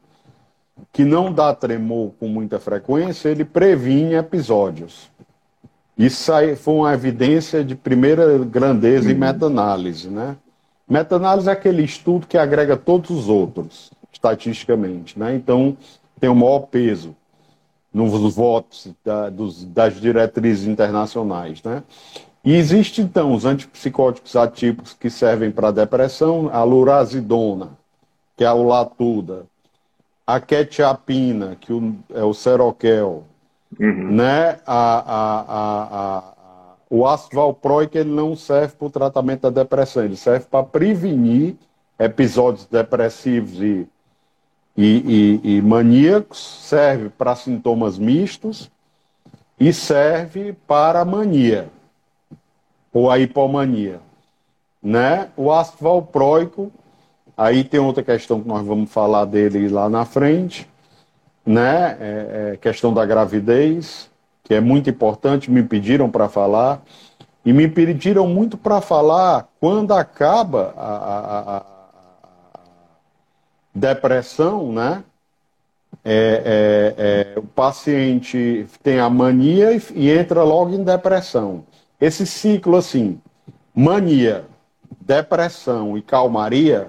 que 0.93 1.05
não 1.05 1.33
dá 1.33 1.55
tremor 1.55 2.12
com 2.21 2.29
muita 2.29 2.61
frequência, 2.61 3.31
ele 3.31 3.47
previne 3.47 4.15
episódios. 4.15 5.11
Isso 5.97 6.31
foi 6.59 6.75
uma 6.75 6.93
evidência 6.93 7.65
de 7.65 7.75
primeira 7.75 8.37
grandeza 8.39 9.07
uhum. 9.07 9.15
em 9.15 9.19
meta-análise. 9.19 10.09
Né? 10.09 10.37
Meta-análise 10.87 11.49
é 11.49 11.53
aquele 11.53 11.83
estudo 11.83 12.27
que 12.27 12.37
agrega 12.37 12.77
todos 12.77 13.09
os 13.09 13.29
outros 13.29 13.91
estatisticamente. 14.23 15.19
Né? 15.19 15.35
Então, 15.35 15.76
tem 16.21 16.31
o 16.31 16.35
maior 16.35 16.61
peso 16.61 17.17
nos 17.93 18.35
votos 18.35 18.88
da, 19.05 19.29
dos, 19.29 19.64
das 19.64 20.00
diretrizes 20.00 20.67
internacionais. 20.67 21.62
Né? 21.62 21.83
E 22.45 22.55
existe, 22.55 23.02
então, 23.02 23.35
os 23.35 23.45
antipsicóticos 23.45 24.37
atípicos 24.37 24.95
que 24.95 25.11
servem 25.11 25.50
para 25.50 25.71
depressão, 25.73 26.49
a 26.52 26.62
lurazidona, 26.62 27.71
que 28.37 28.45
é 28.45 28.47
a 28.47 28.55
latuda, 28.55 29.45
a 30.26 30.41
quetiapina, 30.41 31.57
que 31.61 31.73
é 32.14 32.23
o 32.23 32.33
seroquel, 32.33 33.25
uhum. 33.79 34.12
né? 34.12 34.59
a, 34.67 34.99
a, 34.99 35.41
a, 35.41 36.19
a 36.19 36.33
o 36.95 37.07
ácido 37.07 37.37
valproico 37.37 37.97
ele 37.97 38.11
não 38.11 38.37
serve 38.37 38.75
para 38.76 38.87
o 38.87 38.91
tratamento 38.91 39.41
da 39.43 39.62
depressão, 39.62 40.05
ele 40.05 40.14
serve 40.14 40.45
para 40.45 40.62
prevenir 40.62 41.57
episódios 41.99 42.67
depressivos 42.67 43.62
e 43.62 43.88
e, 44.76 45.41
e, 45.45 45.57
e 45.57 45.62
maníacos, 45.62 46.38
serve 46.38 47.11
para 47.11 47.37
sintomas 47.37 47.99
mistos 47.99 48.71
e 49.59 49.73
serve 49.73 50.55
para 50.67 51.00
a 51.00 51.05
mania 51.05 51.69
ou 52.93 53.11
a 53.11 53.19
hipomania. 53.19 54.00
Né? 54.83 55.29
O 55.37 55.52
ácido 55.52 55.79
valproico, 55.85 56.73
aí 57.37 57.62
tem 57.62 57.81
outra 57.81 58.02
questão 58.02 58.41
que 58.41 58.49
nós 58.49 58.67
vamos 58.67 58.91
falar 58.91 59.25
dele 59.25 59.69
lá 59.69 59.88
na 59.88 60.05
frente, 60.05 60.69
né? 61.45 61.97
É, 62.00 62.52
é 62.52 62.57
questão 62.57 62.93
da 62.93 63.07
gravidez, 63.07 64.11
que 64.45 64.55
é 64.55 64.61
muito 64.61 64.91
importante, 64.91 65.50
me 65.50 65.62
pediram 65.62 66.11
para 66.11 66.29
falar, 66.29 66.83
e 67.45 67.52
me 67.52 67.69
pediram 67.69 68.26
muito 68.26 68.57
para 68.57 68.81
falar 68.81 69.49
quando 69.61 69.93
acaba 69.93 70.75
a, 70.76 70.97
a, 70.97 71.57
a 71.57 71.72
depressão, 73.75 74.73
né? 74.73 75.02
É, 76.05 76.95
é, 76.97 77.35
é, 77.37 77.38
o 77.38 77.43
paciente 77.43 78.67
tem 78.83 78.99
a 78.99 79.09
mania 79.09 79.73
e, 79.73 79.83
e, 79.95 80.11
entra 80.11 80.43
logo 80.43 80.75
em 80.75 80.83
depressão. 80.83 81.64
Esse 82.00 82.26
ciclo 82.26 82.76
assim, 82.76 83.21
mania, 83.75 84.45
depressão 85.00 85.97
e 85.97 86.02
calmaria, 86.02 86.88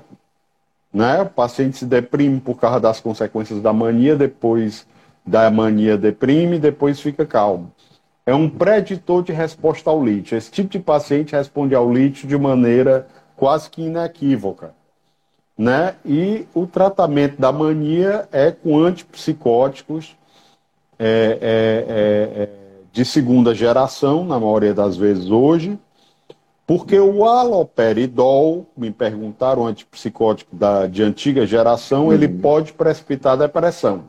né? 0.91 1.21
O 1.21 1.29
paciente 1.29 1.77
se 1.77 1.85
deprime 1.85 2.39
por 2.39 2.55
causa 2.59 2.79
das 2.79 2.99
consequências 2.99 3.61
da 3.61 3.73
mania, 3.73 4.15
depois 4.15 4.87
da 5.25 5.49
mania 5.51 5.97
deprime, 5.97 6.57
depois 6.57 6.99
fica 6.99 7.25
calmo. 7.25 7.71
É 8.25 8.33
um 8.33 8.49
preditor 8.49 9.21
de 9.21 9.33
resposta 9.33 9.89
ao 9.89 10.03
lítio. 10.03 10.37
Esse 10.37 10.49
tipo 10.49 10.69
de 10.69 10.79
paciente 10.79 11.35
responde 11.35 11.75
ao 11.75 11.91
lítio 11.91 12.27
de 12.27 12.37
maneira 12.37 13.07
quase 13.35 13.69
que 13.69 13.81
inequívoca 13.83 14.73
né? 15.57 15.95
E 16.05 16.45
o 16.53 16.65
tratamento 16.65 17.39
da 17.39 17.51
mania 17.51 18.27
é 18.31 18.51
com 18.51 18.79
antipsicóticos 18.79 20.15
é, 20.97 21.37
é, 21.41 22.39
é, 22.39 22.43
é 22.43 22.49
de 22.91 23.03
segunda 23.03 23.55
geração, 23.55 24.23
na 24.23 24.39
maioria 24.39 24.73
das 24.73 24.95
vezes 24.95 25.29
hoje, 25.29 25.79
porque 26.65 26.97
o 26.99 27.25
aloperidol, 27.25 28.67
me 28.77 28.91
perguntaram, 28.91 29.65
antipsicótico 29.65 30.55
da, 30.55 30.87
de 30.87 31.03
antiga 31.03 31.45
geração, 31.45 32.07
uhum. 32.07 32.13
ele 32.13 32.27
pode 32.27 32.71
precipitar 32.71 33.37
depressão 33.37 34.05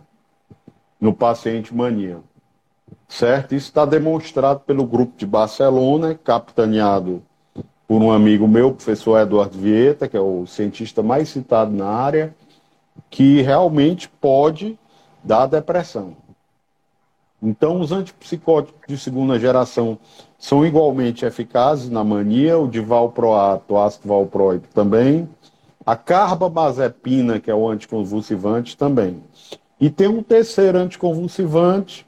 no 1.01 1.13
paciente 1.13 1.75
maníaco. 1.75 2.25
Certo? 3.09 3.55
Isso 3.55 3.69
está 3.69 3.85
demonstrado 3.85 4.61
pelo 4.61 4.87
grupo 4.87 5.15
de 5.17 5.27
Barcelona, 5.27 6.19
capitaneado 6.23 7.23
por 7.87 8.01
um 8.01 8.11
amigo 8.11 8.49
meu, 8.49 8.73
professor 8.73 9.19
Eduardo 9.19 9.59
Vieta, 9.59 10.09
que 10.09 10.17
é 10.17 10.21
o 10.21 10.47
cientista 10.47 11.03
mais 11.03 11.29
citado 11.29 11.71
na 11.71 11.87
área, 11.87 12.35
que 13.11 13.43
realmente 13.43 14.09
pode 14.09 14.79
dar 15.23 15.47
depressão. 15.47 16.17
Então, 17.43 17.79
os 17.79 17.93
antipsicóticos 17.93 18.81
de 18.89 18.97
segunda 18.97 19.39
geração 19.39 19.99
são 20.39 20.65
igualmente 20.65 21.27
eficazes 21.27 21.91
na 21.91 22.03
mania, 22.03 22.59
o 22.59 22.67
divalproato, 22.67 23.75
o 23.75 23.79
ácido 23.79 24.09
valproico 24.09 24.67
também, 24.73 25.29
a 25.85 25.95
carbamazepina, 25.95 27.39
que 27.39 27.51
é 27.51 27.55
o 27.55 27.69
anticonvulsivante, 27.69 28.77
também. 28.77 29.23
E 29.79 29.91
tem 29.91 30.09
um 30.09 30.23
terceiro 30.23 30.79
anticonvulsivante, 30.79 32.07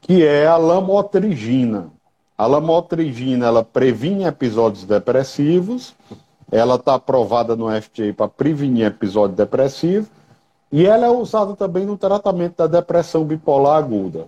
que 0.00 0.24
é 0.24 0.46
a 0.46 0.56
lamotrigina. 0.56 1.90
A 2.38 2.46
lamotrigina, 2.46 3.46
ela 3.46 3.64
previne 3.64 4.24
episódios 4.24 4.84
depressivos, 4.84 5.92
ela 6.52 6.76
está 6.76 6.94
aprovada 6.94 7.56
no 7.56 7.68
FDA 7.68 8.14
para 8.16 8.28
prevenir 8.28 8.86
episódio 8.86 9.34
depressivo, 9.34 10.08
e 10.70 10.86
ela 10.86 11.06
é 11.06 11.10
usada 11.10 11.56
também 11.56 11.84
no 11.84 11.98
tratamento 11.98 12.58
da 12.58 12.68
depressão 12.68 13.24
bipolar 13.24 13.78
aguda. 13.78 14.26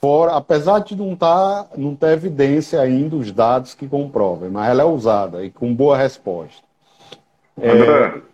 Fora, 0.00 0.36
apesar 0.36 0.78
de 0.78 0.94
não, 0.94 1.16
tá, 1.16 1.66
não 1.76 1.96
ter 1.96 2.12
evidência 2.12 2.80
ainda 2.80 3.16
os 3.16 3.32
dados 3.32 3.74
que 3.74 3.88
comprovem, 3.88 4.48
mas 4.48 4.70
ela 4.70 4.82
é 4.82 4.86
usada 4.86 5.44
e 5.44 5.50
com 5.50 5.74
boa 5.74 5.96
resposta. 5.96 6.62
André, 7.58 8.16
é... 8.16 8.29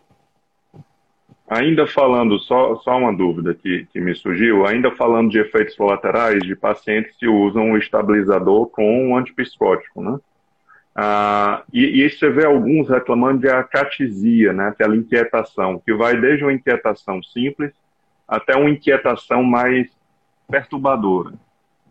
ainda 1.48 1.86
falando, 1.86 2.38
só, 2.40 2.76
só 2.76 2.96
uma 2.96 3.14
dúvida 3.14 3.54
que, 3.54 3.86
que 3.92 4.00
me 4.00 4.14
surgiu, 4.14 4.66
ainda 4.66 4.90
falando 4.92 5.30
de 5.30 5.38
efeitos 5.38 5.76
colaterais 5.76 6.42
de 6.42 6.56
pacientes 6.56 7.14
que 7.16 7.28
usam 7.28 7.72
o 7.72 7.78
estabilizador 7.78 8.66
com 8.68 9.08
um 9.08 9.16
antipsicótico, 9.16 10.02
né? 10.02 10.18
Ah, 10.94 11.62
e, 11.72 12.02
e 12.02 12.10
você 12.10 12.30
vê 12.30 12.46
alguns 12.46 12.88
reclamando 12.88 13.40
de 13.40 13.48
acatisia, 13.48 14.52
né, 14.54 14.68
aquela 14.68 14.96
inquietação, 14.96 15.78
que 15.84 15.92
vai 15.92 16.18
desde 16.18 16.42
uma 16.42 16.54
inquietação 16.54 17.22
simples 17.22 17.72
até 18.26 18.56
uma 18.56 18.70
inquietação 18.70 19.42
mais 19.42 19.90
perturbadora 20.48 21.34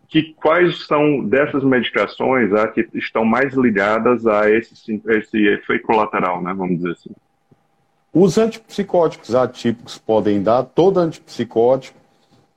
que 0.08 0.34
quais 0.34 0.86
são 0.86 1.24
dessas 1.24 1.64
medicações 1.64 2.52
a, 2.52 2.68
que 2.68 2.88
estão 2.94 3.24
mais 3.24 3.54
ligadas 3.54 4.26
a 4.26 4.50
esse, 4.50 5.02
esse 5.08 5.46
efeito 5.46 5.86
colateral, 5.86 6.42
né, 6.42 6.54
vamos 6.54 6.76
dizer 6.76 6.92
assim? 6.92 7.10
Os 8.18 8.38
antipsicóticos 8.38 9.34
atípicos 9.34 9.98
podem 9.98 10.42
dar, 10.42 10.62
todo 10.62 10.98
antipsicótico 10.98 11.98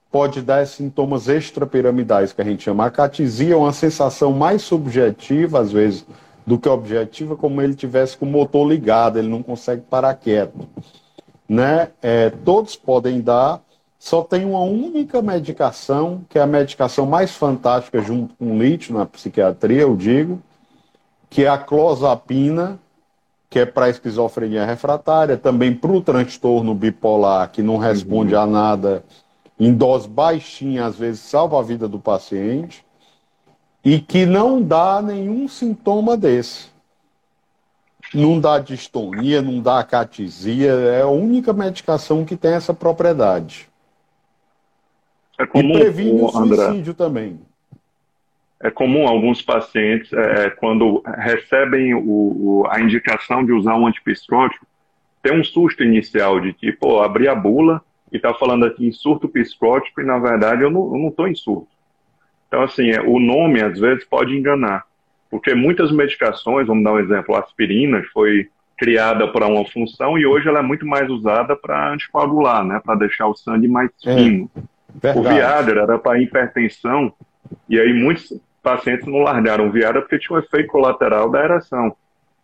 pode 0.09 0.41
dar 0.41 0.65
sintomas 0.65 1.27
extrapiramidais, 1.27 2.31
que 2.31 2.41
a 2.41 2.45
gente 2.45 2.63
chama. 2.63 2.85
A 2.85 2.89
catisia 2.89 3.55
é 3.55 3.57
uma 3.57 3.73
sensação 3.73 4.31
mais 4.31 4.61
subjetiva, 4.61 5.59
às 5.59 5.69
vezes, 5.69 6.05
do 6.47 6.57
que 6.57 6.69
objetiva, 6.69 7.35
como 7.35 7.61
ele 7.61 7.75
tivesse 7.75 8.15
com 8.15 8.25
o 8.25 8.29
motor 8.29 8.69
ligado, 8.69 9.19
ele 9.19 9.27
não 9.27 9.43
consegue 9.43 9.81
parar 9.81 10.13
quieto. 10.13 10.65
Né? 11.47 11.89
É, 12.01 12.29
todos 12.29 12.77
podem 12.77 13.19
dar, 13.19 13.59
só 13.99 14.21
tem 14.21 14.45
uma 14.45 14.61
única 14.61 15.21
medicação, 15.21 16.21
que 16.29 16.39
é 16.39 16.41
a 16.41 16.47
medicação 16.47 17.05
mais 17.05 17.31
fantástica 17.31 18.01
junto 18.01 18.33
com 18.35 18.57
lítio 18.57 18.93
na 18.93 19.05
psiquiatria, 19.05 19.81
eu 19.81 19.97
digo, 19.97 20.41
que 21.29 21.43
é 21.43 21.49
a 21.49 21.57
clozapina, 21.57 22.79
que 23.49 23.59
é 23.59 23.65
para 23.65 23.89
esquizofrenia 23.89 24.65
refratária, 24.65 25.35
também 25.35 25.73
para 25.73 25.91
o 25.91 26.01
transtorno 26.01 26.75
bipolar, 26.75 27.49
que 27.49 27.63
não 27.63 27.77
responde 27.77 28.35
uhum. 28.35 28.41
a 28.41 28.45
nada, 28.45 29.03
em 29.59 29.73
dose 29.73 30.07
baixinha, 30.07 30.85
às 30.85 30.95
vezes 30.95 31.21
salva 31.21 31.59
a 31.59 31.63
vida 31.63 31.87
do 31.87 31.99
paciente, 31.99 32.85
e 33.83 33.99
que 33.99 34.25
não 34.25 34.61
dá 34.61 35.01
nenhum 35.01 35.47
sintoma 35.47 36.15
desse. 36.15 36.69
Não 38.13 38.39
dá 38.39 38.59
distonia, 38.59 39.41
não 39.41 39.59
dá 39.59 39.79
acatisia, 39.79 40.71
é 40.71 41.01
a 41.01 41.07
única 41.07 41.51
medicação 41.53 42.25
que 42.25 42.35
tem 42.35 42.53
essa 42.53 42.73
propriedade. 42.73 43.67
É 45.39 45.45
comum, 45.45 45.69
e 45.69 45.79
previne 45.79 46.21
o 46.21 46.29
suicídio 46.29 46.93
André, 46.93 46.93
também. 46.93 47.39
É 48.61 48.69
comum 48.69 49.07
alguns 49.07 49.41
pacientes, 49.41 50.11
é, 50.11 50.45
é, 50.45 50.49
quando 50.49 51.01
recebem 51.17 51.93
o, 51.93 52.01
o, 52.01 52.67
a 52.69 52.81
indicação 52.81 53.45
de 53.45 53.53
usar 53.53 53.75
um 53.75 53.87
antipsicótico, 53.87 54.65
ter 55.21 55.33
um 55.33 55.43
susto 55.43 55.83
inicial 55.83 56.39
de 56.39 56.53
que, 56.53 56.71
pô, 56.71 57.01
abri 57.01 57.27
a 57.27 57.35
bula 57.35 57.81
e 58.11 58.17
está 58.17 58.33
falando 58.33 58.65
aqui 58.65 58.85
em 58.85 58.91
surto 58.91 59.29
psicótico 59.29 60.01
e, 60.01 60.05
na 60.05 60.17
verdade, 60.17 60.63
eu 60.63 60.69
não 60.69 61.07
estou 61.07 61.27
em 61.27 61.35
surto. 61.35 61.67
Então, 62.47 62.61
assim, 62.63 62.89
é, 62.89 62.99
o 63.01 63.19
nome, 63.19 63.61
às 63.61 63.79
vezes, 63.79 64.03
pode 64.03 64.35
enganar. 64.35 64.83
Porque 65.29 65.53
muitas 65.53 65.91
medicações, 65.91 66.67
vamos 66.67 66.83
dar 66.83 66.93
um 66.93 66.99
exemplo, 66.99 67.35
a 67.35 67.39
aspirina 67.39 68.03
foi 68.11 68.49
criada 68.75 69.27
para 69.27 69.45
uma 69.45 69.65
função 69.65 70.17
e 70.17 70.25
hoje 70.25 70.47
ela 70.47 70.59
é 70.59 70.63
muito 70.63 70.85
mais 70.85 71.09
usada 71.09 71.55
para 71.55 71.93
anticoagular, 71.93 72.63
né? 72.63 72.81
Para 72.83 72.95
deixar 72.95 73.27
o 73.27 73.35
sangue 73.35 73.67
mais 73.67 73.91
é. 74.05 74.15
fino. 74.15 74.49
É. 75.03 75.11
O 75.11 75.21
Viagra 75.21 75.81
era 75.81 75.99
para 75.99 76.19
hipertensão, 76.19 77.13
e 77.67 77.79
aí 77.79 77.93
muitos 77.93 78.33
pacientes 78.61 79.07
não 79.07 79.19
largaram 79.19 79.67
o 79.67 79.71
Viagra 79.71 80.01
porque 80.01 80.19
tinha 80.19 80.37
um 80.37 80.41
efeito 80.41 80.67
colateral 80.67 81.29
da 81.29 81.43
ereção. 81.43 81.95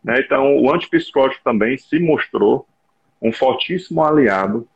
Né? 0.04 0.19
Então, 0.19 0.58
o 0.58 0.73
antipsicótico 0.73 1.43
também 1.43 1.78
se 1.78 1.99
mostrou 1.99 2.67
um 3.21 3.32
fortíssimo 3.32 4.04
aliado 4.04 4.67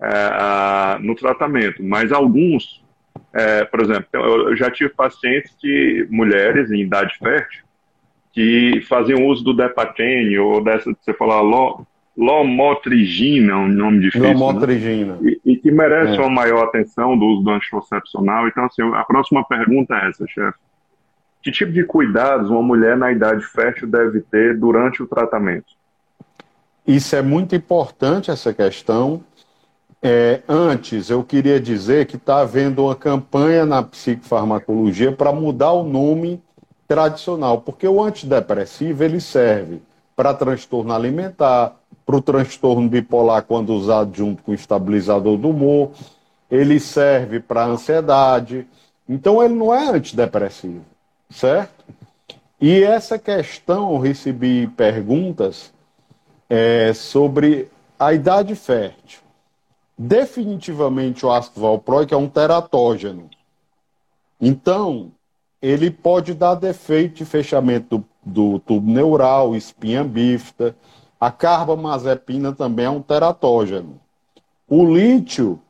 é, 0.00 0.98
no 1.00 1.14
tratamento, 1.14 1.82
mas 1.82 2.12
alguns, 2.12 2.84
é, 3.32 3.64
por 3.64 3.80
exemplo, 3.80 4.06
eu 4.12 4.56
já 4.56 4.70
tive 4.70 4.90
pacientes 4.90 5.54
que, 5.58 6.06
mulheres 6.08 6.70
em 6.70 6.82
idade 6.82 7.16
fértil, 7.18 7.64
que 8.32 8.80
faziam 8.88 9.26
uso 9.26 9.42
do 9.42 9.54
Depatene 9.54 10.38
ou 10.38 10.62
dessa, 10.62 10.92
você 10.92 11.12
falar, 11.12 11.42
Lomotrigina, 12.16 13.56
um 13.56 13.68
nome 13.68 14.00
difícil. 14.00 14.28
Né? 14.28 14.32
Lomotrigina. 14.34 15.16
Né? 15.16 15.32
E, 15.44 15.52
e, 15.52 15.56
que 15.56 15.70
merece 15.70 16.16
é. 16.16 16.20
uma 16.20 16.30
maior 16.30 16.64
atenção 16.64 17.18
do 17.18 17.24
uso 17.24 17.42
do 17.42 17.50
anticoncepcional. 17.50 18.46
Então, 18.48 18.64
assim, 18.64 18.82
a 18.94 19.04
próxima 19.04 19.44
pergunta 19.44 19.94
é 19.94 20.08
essa, 20.08 20.26
chefe. 20.26 20.58
Que 21.42 21.50
tipo 21.52 21.72
de 21.72 21.84
cuidados 21.84 22.50
uma 22.50 22.62
mulher 22.62 22.96
na 22.96 23.12
idade 23.12 23.44
fértil 23.44 23.88
deve 23.88 24.20
ter 24.20 24.58
durante 24.58 25.02
o 25.02 25.06
tratamento? 25.06 25.66
Isso 26.86 27.14
é 27.14 27.22
muito 27.22 27.54
importante, 27.54 28.30
essa 28.30 28.52
questão. 28.52 29.22
É, 30.02 30.42
antes, 30.48 31.10
eu 31.10 31.22
queria 31.22 31.60
dizer 31.60 32.06
que 32.06 32.16
está 32.16 32.40
havendo 32.40 32.84
uma 32.84 32.94
campanha 32.94 33.66
na 33.66 33.82
psicofarmacologia 33.82 35.12
para 35.12 35.32
mudar 35.32 35.72
o 35.72 35.82
nome 35.82 36.42
tradicional, 36.86 37.60
porque 37.60 37.86
o 37.86 38.02
antidepressivo 38.02 39.04
ele 39.04 39.20
serve 39.20 39.82
para 40.16 40.32
transtorno 40.32 40.92
alimentar, 40.92 41.76
para 42.06 42.16
o 42.16 42.22
transtorno 42.22 42.88
bipolar 42.88 43.42
quando 43.42 43.74
usado 43.74 44.16
junto 44.16 44.42
com 44.42 44.52
o 44.52 44.54
estabilizador 44.54 45.36
do 45.36 45.50
humor, 45.50 45.90
ele 46.50 46.80
serve 46.80 47.38
para 47.38 47.66
ansiedade. 47.66 48.66
Então 49.06 49.42
ele 49.42 49.54
não 49.54 49.74
é 49.74 49.90
antidepressivo, 49.90 50.84
certo? 51.30 51.84
E 52.60 52.82
essa 52.82 53.18
questão 53.18 53.92
eu 53.92 53.98
recebi 53.98 54.66
perguntas 54.66 55.72
é, 56.48 56.92
sobre 56.92 57.68
a 57.98 58.12
idade 58.12 58.54
fértil. 58.54 59.20
Definitivamente 59.96 61.26
o 61.26 61.30
ácido 61.30 61.60
valproico 61.60 62.14
é 62.14 62.16
um 62.16 62.28
teratógeno. 62.28 63.28
Então, 64.40 65.10
ele 65.60 65.90
pode 65.90 66.34
dar 66.34 66.54
defeito 66.54 67.16
de 67.16 67.24
fechamento 67.24 67.98
do, 67.98 68.04
do 68.24 68.58
tubo 68.60 68.90
neural, 68.90 69.56
espinha 69.56 70.04
bífida, 70.04 70.76
a 71.20 71.32
carbamazepina 71.32 72.52
também 72.52 72.86
é 72.86 72.90
um 72.90 73.02
teratógeno. 73.02 74.00
O 74.68 74.84
lítio, 74.84 75.60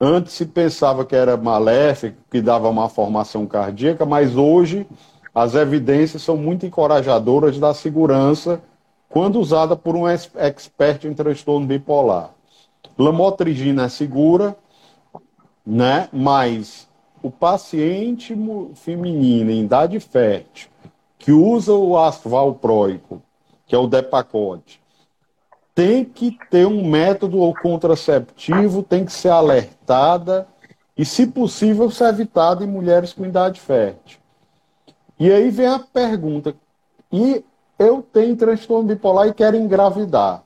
antes 0.00 0.34
se 0.34 0.46
pensava 0.46 1.04
que 1.04 1.16
era 1.16 1.36
maléfico, 1.36 2.16
que 2.30 2.40
dava 2.40 2.68
uma 2.68 2.88
formação 2.88 3.46
cardíaca, 3.46 4.04
mas 4.04 4.36
hoje 4.36 4.86
as 5.34 5.54
evidências 5.54 6.22
são 6.22 6.36
muito 6.36 6.66
encorajadoras 6.66 7.58
da 7.58 7.74
segurança 7.74 8.60
quando 9.08 9.40
usada 9.40 9.76
por 9.76 9.96
um 9.96 10.06
expert 10.08 11.04
em 11.04 11.14
transtorno 11.14 11.66
bipolar. 11.66 12.30
Lamotrigina 12.98 13.84
é 13.84 13.88
segura, 13.88 14.56
né? 15.64 16.08
mas 16.12 16.88
o 17.22 17.30
paciente 17.30 18.36
feminino 18.74 19.50
em 19.50 19.64
idade 19.64 19.98
fértil 20.00 20.70
que 21.18 21.32
usa 21.32 21.72
o 21.72 21.98
ácido 21.98 22.30
valproico, 22.30 23.20
que 23.66 23.74
é 23.74 23.78
o 23.78 23.86
Depacote, 23.86 24.80
tem 25.76 26.06
que 26.06 26.38
ter 26.50 26.66
um 26.66 26.88
método 26.88 27.52
contraceptivo, 27.60 28.82
tem 28.82 29.04
que 29.04 29.12
ser 29.12 29.28
alertada 29.28 30.48
e, 30.96 31.04
se 31.04 31.26
possível, 31.26 31.90
ser 31.90 32.08
evitado 32.08 32.64
em 32.64 32.66
mulheres 32.66 33.12
com 33.12 33.26
idade 33.26 33.60
fértil. 33.60 34.18
E 35.20 35.30
aí 35.30 35.50
vem 35.50 35.66
a 35.66 35.78
pergunta: 35.78 36.54
e 37.12 37.44
eu 37.78 38.00
tenho 38.00 38.34
transtorno 38.36 38.88
bipolar 38.88 39.28
e 39.28 39.34
quero 39.34 39.54
engravidar? 39.54 40.42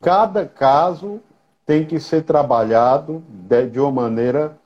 Cada 0.00 0.46
caso 0.46 1.20
tem 1.66 1.84
que 1.84 2.00
ser 2.00 2.22
trabalhado 2.22 3.22
de, 3.28 3.68
de 3.68 3.78
uma 3.78 3.92
maneira 3.92 4.56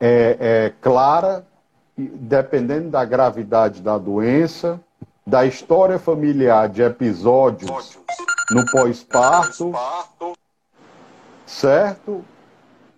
é, 0.00 0.36
é, 0.40 0.72
clara, 0.80 1.46
dependendo 1.94 2.88
da 2.88 3.04
gravidade 3.04 3.82
da 3.82 3.98
doença, 3.98 4.80
da 5.28 5.44
história 5.44 5.98
familiar 5.98 6.70
de 6.70 6.80
episódios 6.80 7.98
no 8.50 8.64
pós-parto, 8.72 9.72
certo? 11.44 12.24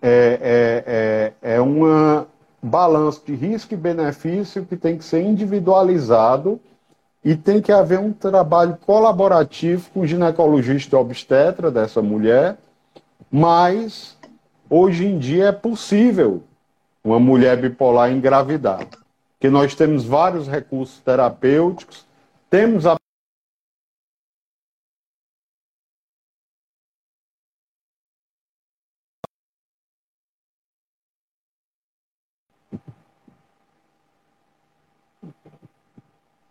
É, 0.01 1.33
é, 1.43 1.43
é, 1.43 1.55
é 1.55 1.61
uma 1.61 2.25
balanço 2.63 3.21
de 3.25 3.35
risco 3.35 3.73
e 3.73 3.77
benefício 3.77 4.65
que 4.65 4.77
tem 4.77 4.97
que 4.97 5.03
ser 5.03 5.21
individualizado 5.21 6.57
e 7.21 7.35
tem 7.35 7.61
que 7.61 7.71
haver 7.71 7.99
um 7.99 8.13
trabalho 8.13 8.77
colaborativo 8.85 9.89
com 9.93 9.99
o 9.99 10.07
ginecologista 10.07 10.97
obstetra 10.97 11.69
dessa 11.69 12.01
mulher, 12.01 12.57
mas 13.29 14.17
hoje 14.69 15.05
em 15.05 15.19
dia 15.19 15.47
é 15.47 15.51
possível 15.51 16.43
uma 17.03 17.19
mulher 17.19 17.57
bipolar 17.57 18.09
engravidar, 18.09 18.87
que 19.37 19.49
nós 19.49 19.75
temos 19.75 20.05
vários 20.05 20.47
recursos 20.47 20.99
terapêuticos, 20.99 22.09
temos 22.51 22.85
a 22.85 22.97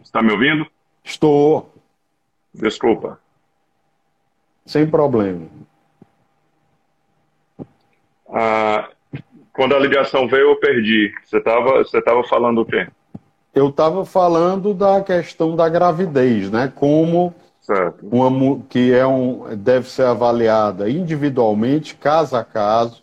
Está 0.02 0.22
me 0.22 0.32
ouvindo? 0.32 0.66
Estou. 1.04 1.72
Desculpa. 2.52 3.20
Sem 4.66 4.90
problema. 4.90 5.48
Ah, 8.28 8.90
quando 9.52 9.76
a 9.76 9.78
ligação 9.78 10.26
veio, 10.26 10.50
eu 10.50 10.56
perdi. 10.56 11.14
Você 11.22 11.38
estava 11.38 11.84
você 11.84 12.02
tava 12.02 12.24
falando 12.24 12.62
o 12.62 12.66
quê? 12.66 12.88
Eu 13.54 13.68
estava 13.68 14.04
falando 14.04 14.72
da 14.72 15.00
questão 15.00 15.56
da 15.56 15.68
gravidez, 15.68 16.50
né? 16.50 16.72
Como 16.74 17.34
certo. 17.60 18.06
uma 18.10 18.60
que 18.68 18.92
é 18.92 19.06
um, 19.06 19.56
deve 19.56 19.88
ser 19.88 20.06
avaliada 20.06 20.88
individualmente, 20.88 21.94
caso 21.94 22.36
a 22.36 22.44
caso, 22.44 23.02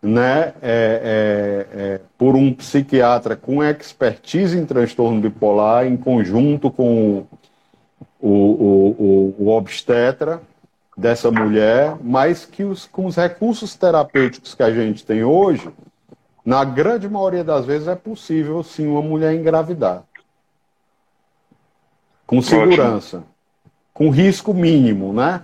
né, 0.00 0.54
é, 0.62 0.62
é, 0.62 1.66
é, 1.72 2.00
por 2.16 2.36
um 2.36 2.52
psiquiatra 2.52 3.34
com 3.34 3.64
expertise 3.64 4.56
em 4.56 4.64
transtorno 4.64 5.20
bipolar, 5.20 5.86
em 5.86 5.96
conjunto 5.96 6.70
com 6.70 7.26
o, 8.20 8.28
o, 8.28 8.96
o, 8.98 9.34
o 9.38 9.48
obstetra 9.48 10.40
dessa 10.96 11.30
mulher, 11.30 11.96
mas 12.00 12.44
que 12.44 12.64
os, 12.64 12.86
com 12.86 13.06
os 13.06 13.16
recursos 13.16 13.74
terapêuticos 13.76 14.54
que 14.54 14.62
a 14.62 14.70
gente 14.70 15.04
tem 15.04 15.24
hoje, 15.24 15.68
na 16.48 16.64
grande 16.64 17.08
maioria 17.08 17.44
das 17.44 17.66
vezes 17.66 17.88
é 17.88 17.94
possível 17.94 18.62
sim 18.62 18.86
uma 18.86 19.02
mulher 19.02 19.34
engravidar. 19.34 20.02
Com 22.26 22.40
segurança. 22.40 23.18
Ótimo. 23.18 23.32
Com 23.92 24.10
risco 24.10 24.54
mínimo, 24.54 25.12
né? 25.12 25.42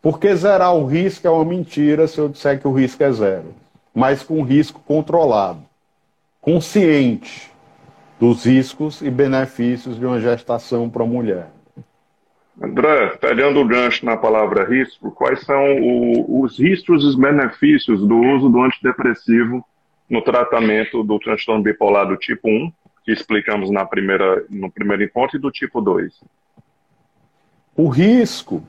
Porque 0.00 0.34
zerar 0.34 0.74
o 0.74 0.86
risco 0.86 1.26
é 1.26 1.30
uma 1.30 1.44
mentira 1.44 2.06
se 2.06 2.18
eu 2.18 2.28
disser 2.28 2.58
que 2.58 2.66
o 2.66 2.72
risco 2.72 3.02
é 3.02 3.12
zero 3.12 3.62
mas 3.94 4.22
com 4.22 4.42
risco 4.42 4.80
controlado, 4.80 5.60
consciente 6.40 7.50
dos 8.18 8.46
riscos 8.46 9.02
e 9.02 9.10
benefícios 9.10 9.98
de 9.98 10.06
uma 10.06 10.18
gestação 10.18 10.88
para 10.88 11.02
a 11.02 11.06
mulher. 11.06 11.50
André, 12.60 13.16
pegando 13.20 13.60
o 13.60 13.66
gancho 13.66 14.06
na 14.06 14.16
palavra 14.16 14.64
risco, 14.64 15.10
quais 15.10 15.40
são 15.40 15.78
o, 15.80 16.42
os 16.42 16.58
riscos 16.58 17.02
e 17.02 17.06
os 17.08 17.16
benefícios 17.16 18.00
do 18.06 18.16
uso 18.16 18.48
do 18.48 18.62
antidepressivo 18.62 19.62
no 20.12 20.20
tratamento 20.20 21.02
do 21.02 21.18
transtorno 21.18 21.62
bipolar 21.62 22.06
do 22.06 22.18
tipo 22.18 22.46
1, 22.46 22.70
que 23.02 23.12
explicamos 23.12 23.70
na 23.70 23.86
primeira, 23.86 24.44
no 24.50 24.70
primeiro 24.70 25.02
encontro, 25.02 25.38
e 25.38 25.40
do 25.40 25.50
tipo 25.50 25.80
2? 25.80 26.12
O 27.74 27.88
risco 27.88 28.62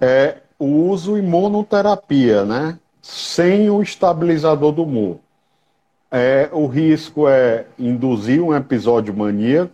é 0.00 0.38
o 0.58 0.66
uso 0.88 1.16
imunoterapia, 1.16 2.44
né? 2.44 2.78
sem 3.00 3.70
o 3.70 3.80
estabilizador 3.80 4.72
do 4.72 4.82
humor. 4.82 5.20
É, 6.10 6.48
o 6.52 6.66
risco 6.66 7.28
é 7.28 7.64
induzir 7.78 8.42
um 8.42 8.54
episódio 8.54 9.16
maníaco, 9.16 9.72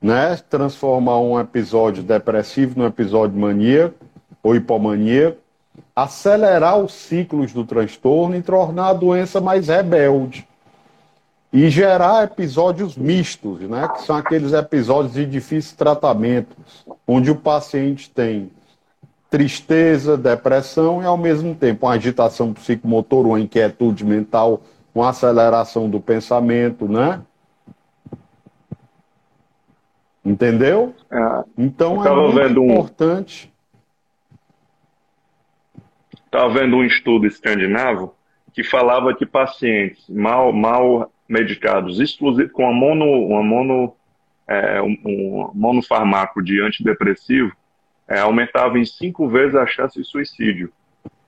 né? 0.00 0.36
transformar 0.48 1.18
um 1.18 1.38
episódio 1.38 2.00
depressivo 2.00 2.78
num 2.78 2.86
episódio 2.86 3.36
maníaco 3.36 3.96
ou 4.40 4.54
hipomaníaco, 4.54 5.41
acelerar 5.94 6.78
os 6.78 6.92
ciclos 6.92 7.52
do 7.52 7.64
transtorno 7.64 8.36
e 8.36 8.42
tornar 8.42 8.88
a 8.88 8.94
doença 8.94 9.40
mais 9.40 9.68
rebelde. 9.68 10.46
E 11.52 11.68
gerar 11.68 12.24
episódios 12.24 12.96
mistos, 12.96 13.60
né? 13.60 13.86
que 13.88 14.02
são 14.02 14.16
aqueles 14.16 14.54
episódios 14.54 15.12
de 15.12 15.26
difícil 15.26 15.76
tratamento, 15.76 16.56
onde 17.06 17.30
o 17.30 17.36
paciente 17.36 18.08
tem 18.08 18.50
tristeza, 19.28 20.16
depressão 20.16 21.02
e, 21.02 21.06
ao 21.06 21.18
mesmo 21.18 21.54
tempo, 21.54 21.86
uma 21.86 21.94
agitação 21.94 22.54
psicomotora, 22.54 23.28
uma 23.28 23.40
inquietude 23.40 24.04
mental, 24.04 24.62
uma 24.94 25.10
aceleração 25.10 25.90
do 25.90 26.00
pensamento, 26.00 26.88
né? 26.88 27.20
Entendeu? 30.24 30.94
É, 31.10 31.44
então 31.58 32.06
é 32.06 32.14
muito 32.14 32.62
importante. 32.62 33.51
Estava 36.32 36.48
vendo 36.48 36.76
um 36.76 36.84
estudo 36.84 37.26
escandinavo 37.26 38.14
que 38.54 38.64
falava 38.64 39.14
que 39.14 39.26
pacientes 39.26 40.02
mal, 40.08 40.50
mal 40.50 41.12
medicados, 41.28 42.00
exclusivo 42.00 42.50
com 42.52 42.62
uma 42.62 42.72
mono, 42.72 43.04
uma 43.04 43.42
mono, 43.42 43.94
é, 44.48 44.80
um, 44.80 44.96
um 45.04 45.50
monofarmaco 45.52 46.42
de 46.42 46.58
antidepressivo, 46.62 47.52
é, 48.08 48.20
aumentava 48.20 48.78
em 48.78 48.84
cinco 48.86 49.28
vezes 49.28 49.54
a 49.54 49.66
chance 49.66 50.00
de 50.00 50.08
suicídio. 50.08 50.72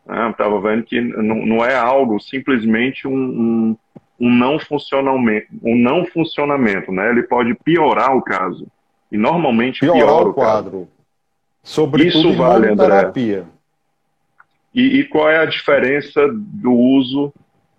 Né? 0.06 0.30
Estava 0.30 0.58
vendo 0.58 0.84
que 0.84 0.98
não, 0.98 1.44
não, 1.44 1.62
é 1.62 1.76
algo 1.76 2.18
simplesmente 2.18 3.06
um, 3.06 3.12
um, 3.14 3.76
um, 4.18 4.34
não 4.34 4.58
funcionamento, 4.58 5.48
um 5.62 5.76
não 5.76 6.06
funcionamento, 6.06 6.90
né? 6.90 7.10
Ele 7.10 7.24
pode 7.24 7.54
piorar 7.54 8.16
o 8.16 8.22
caso 8.22 8.66
e 9.12 9.18
normalmente 9.18 9.80
piorar 9.80 10.06
piora 10.06 10.28
o 10.28 10.32
quadro. 10.32 10.70
Caso. 10.70 10.88
Sobretudo 11.62 12.30
Isso 12.30 12.32
vale, 12.32 12.68
André. 12.68 13.52
E, 14.74 15.00
e 15.00 15.04
qual 15.04 15.30
é 15.30 15.38
a 15.38 15.46
diferença 15.46 16.20
do 16.32 16.72
uso 16.72 17.32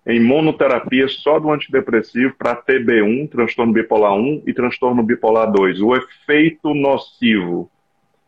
em 0.06 0.20
monoterapia 0.20 1.06
só 1.08 1.38
do 1.38 1.50
antidepressivo 1.50 2.34
para 2.38 2.56
TB1, 2.56 3.28
transtorno 3.28 3.72
bipolar 3.72 4.14
1 4.14 4.44
e 4.46 4.54
transtorno 4.54 5.02
bipolar 5.02 5.52
2? 5.52 5.80
O 5.80 5.94
efeito 5.94 6.72
nocivo 6.72 7.70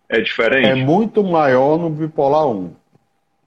é 0.09 0.21
diferente? 0.21 0.69
É 0.69 0.75
muito 0.75 1.25
maior 1.25 1.79
no 1.79 1.89
bipolar 1.89 2.47
1. 2.47 2.71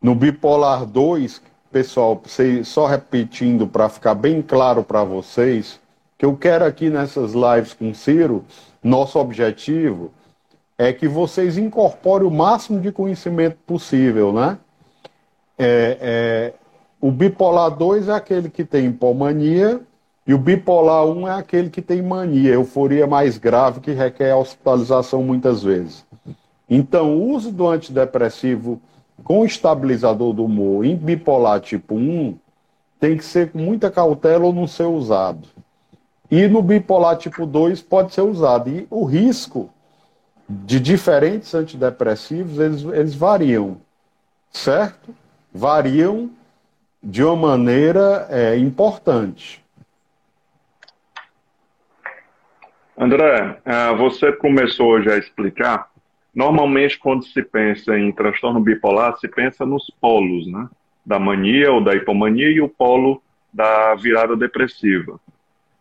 No 0.02 0.16
bipolar 0.16 0.86
2, 0.86 1.42
pessoal, 1.72 2.22
só 2.64 2.88
repetindo 2.88 3.68
para 3.68 3.90
ficar 3.90 4.16
bem 4.16 4.42
claro 4.42 4.84
para 4.84 5.04
vocês, 5.04 5.80
que 6.18 6.26
eu 6.26 6.36
quero 6.36 6.66
aqui 6.66 6.90
nessas 6.90 7.34
lives 7.34 7.74
com 7.74 7.94
Ciro, 7.94 8.44
nosso 8.84 9.20
objetivo 9.20 10.12
é 10.78 10.92
que 10.92 11.08
vocês 11.08 11.58
incorporem 11.58 12.28
o 12.28 12.32
máximo 12.32 12.80
de 12.80 12.92
conhecimento 12.92 13.58
possível, 13.68 14.34
né? 14.34 14.58
É, 15.64 15.98
é, 16.02 16.54
o 17.00 17.12
bipolar 17.12 17.70
2 17.70 18.08
é 18.08 18.14
aquele 18.14 18.50
que 18.50 18.66
tem 18.66 18.88
hipomania 18.88 19.80
e 20.26 20.34
o 20.34 20.38
bipolar 20.40 21.06
1 21.06 21.28
é 21.28 21.34
aquele 21.34 21.70
que 21.70 21.84
tem 21.84 22.02
mania, 22.02 22.54
euforia 22.54 23.06
mais 23.06 23.38
grave 23.38 23.80
que 23.80 23.92
requer 23.92 24.34
hospitalização 24.34 25.22
muitas 25.22 25.62
vezes. 25.62 26.04
Então, 26.68 27.16
o 27.16 27.32
uso 27.32 27.52
do 27.52 27.68
antidepressivo 27.68 28.82
com 29.24 29.46
estabilizador 29.46 30.34
do 30.34 30.46
humor 30.46 30.84
em 30.84 30.96
bipolar 30.96 31.60
tipo 31.60 31.94
1 31.94 32.36
tem 33.00 33.16
que 33.16 33.24
ser 33.24 33.52
com 33.52 33.60
muita 33.60 33.92
cautela 33.92 34.46
ou 34.46 34.54
não 34.54 34.66
ser 34.66 34.86
usado. 34.86 35.48
E 36.30 36.48
no 36.48 36.64
bipolar 36.64 37.18
tipo 37.18 37.46
2 37.46 37.84
pode 37.84 38.16
ser 38.16 38.22
usado. 38.22 38.68
E 38.68 38.88
o 38.90 39.04
risco 39.04 39.70
de 40.50 40.80
diferentes 40.80 41.54
antidepressivos, 41.54 42.58
eles, 42.58 42.84
eles 42.84 43.14
variam, 43.14 43.78
certo? 44.52 45.21
Variam 45.54 46.30
de 47.02 47.24
uma 47.24 47.36
maneira 47.36 48.28
é, 48.30 48.58
importante. 48.58 49.64
André, 52.98 53.60
ah, 53.66 53.94
você 53.94 54.32
começou 54.32 54.90
hoje 54.90 55.10
a 55.10 55.18
explicar 55.18 55.92
Normalmente, 56.34 56.98
quando 56.98 57.26
se 57.26 57.44
pensa 57.44 57.98
em 57.98 58.12
transtorno 58.12 58.62
bipolar, 58.62 59.18
se 59.18 59.28
pensa 59.28 59.66
nos 59.66 59.92
polos, 60.00 60.48
né? 60.48 60.70
Da 61.06 61.20
mania 61.20 61.72
ou 61.72 61.84
da 61.84 61.94
hipomania 61.94 62.50
e 62.50 62.62
o 62.62 62.70
polo 62.70 63.22
da 63.52 63.96
virada 63.96 64.36
depressiva. 64.38 65.20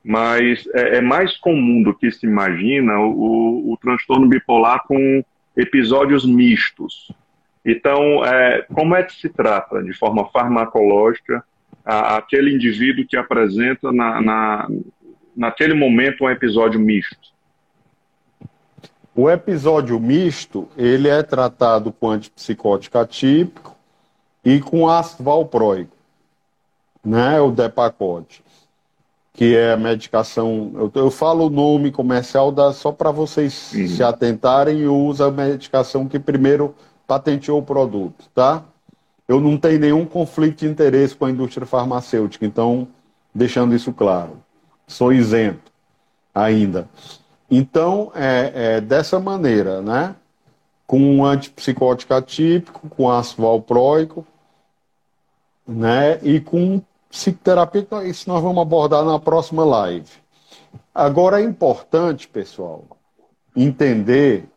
Mas 0.02 0.66
é, 0.74 0.96
é 0.96 1.00
mais 1.00 1.36
comum 1.36 1.82
do 1.82 1.94
que 1.94 2.10
se 2.10 2.26
imagina 2.26 2.98
o, 2.98 3.72
o, 3.72 3.76
transtorno 3.80 4.26
bipolar 4.26 4.82
com 4.88 5.22
episódios 5.56 6.26
mistos. 6.26 7.12
Então, 7.64 8.24
é, 8.24 8.66
como 8.72 8.94
é 8.94 9.02
que 9.02 9.12
se 9.14 9.28
trata, 9.28 9.82
de 9.82 9.92
forma 9.92 10.28
farmacológica, 10.30 11.44
a, 11.84 12.16
aquele 12.16 12.54
indivíduo 12.54 13.06
que 13.06 13.16
apresenta 13.16 13.92
na, 13.92 14.20
na, 14.20 14.68
naquele 15.36 15.74
momento 15.74 16.24
um 16.24 16.30
episódio 16.30 16.80
misto? 16.80 17.30
O 19.14 19.28
episódio 19.28 19.98
misto, 20.00 20.68
ele 20.76 21.08
é 21.08 21.22
tratado 21.22 21.92
com 21.92 22.10
antipsicótico 22.10 22.96
atípico 22.96 23.76
e 24.44 24.60
com 24.60 24.88
ácido 24.88 25.24
valproico, 25.24 25.94
né, 27.04 27.40
o 27.40 27.50
Depacote, 27.50 28.42
que 29.34 29.54
é 29.56 29.72
a 29.72 29.76
medicação, 29.76 30.72
eu, 30.74 30.92
eu 30.94 31.10
falo 31.10 31.46
o 31.46 31.50
nome 31.50 31.90
comercial 31.90 32.50
da, 32.50 32.72
só 32.72 32.92
para 32.92 33.10
vocês 33.10 33.72
uhum. 33.74 33.88
se 33.88 34.02
atentarem 34.02 34.80
e 34.80 34.86
usa 34.86 35.26
a 35.26 35.30
medicação 35.30 36.08
que 36.08 36.18
primeiro 36.18 36.74
patenteou 37.10 37.58
o 37.58 37.62
produto, 37.64 38.30
tá? 38.32 38.62
Eu 39.26 39.40
não 39.40 39.58
tenho 39.58 39.80
nenhum 39.80 40.06
conflito 40.06 40.60
de 40.60 40.68
interesse 40.68 41.12
com 41.12 41.24
a 41.24 41.30
indústria 41.30 41.66
farmacêutica, 41.66 42.46
então, 42.46 42.86
deixando 43.34 43.74
isso 43.74 43.92
claro, 43.92 44.40
sou 44.86 45.12
isento 45.12 45.72
ainda. 46.32 46.88
Então, 47.50 48.12
é, 48.14 48.52
é 48.54 48.80
dessa 48.80 49.18
maneira, 49.18 49.82
né? 49.82 50.14
Com 50.86 51.00
um 51.00 51.24
antipsicótico 51.24 52.14
atípico, 52.14 52.88
com 52.88 53.10
ácido 53.10 53.42
valproico, 53.42 54.24
né? 55.66 56.20
E 56.22 56.38
com 56.38 56.80
psicoterapia, 57.08 57.88
isso 58.04 58.30
nós 58.30 58.40
vamos 58.40 58.62
abordar 58.62 59.04
na 59.04 59.18
próxima 59.18 59.64
live. 59.64 60.12
Agora 60.94 61.40
é 61.40 61.44
importante, 61.44 62.28
pessoal, 62.28 62.84
entender 63.56 64.48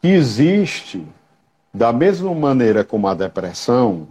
que 0.00 0.08
existe, 0.08 1.06
da 1.74 1.92
mesma 1.92 2.32
maneira 2.32 2.84
como 2.84 3.08
a 3.08 3.14
depressão, 3.14 4.08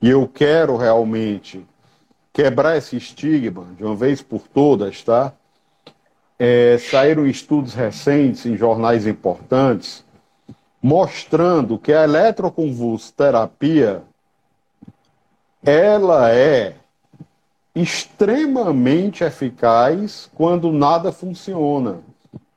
e 0.00 0.10
eu 0.10 0.28
quero 0.28 0.76
realmente 0.76 1.66
quebrar 2.32 2.76
esse 2.76 2.96
estigma 2.96 3.66
de 3.76 3.84
uma 3.84 3.96
vez 3.96 4.22
por 4.22 4.46
todas, 4.46 5.02
tá? 5.02 5.32
é, 6.40 6.78
saíram 6.78 7.26
estudos 7.26 7.74
recentes 7.74 8.46
em 8.46 8.56
jornais 8.56 9.06
importantes 9.06 10.02
mostrando 10.82 11.78
que 11.78 11.92
a 11.92 12.04
eletroconvulsoterapia 12.04 14.02
ela 15.62 16.32
é 16.32 16.76
extremamente 17.74 19.22
eficaz 19.22 20.30
quando 20.34 20.72
nada 20.72 21.12
funciona. 21.12 21.98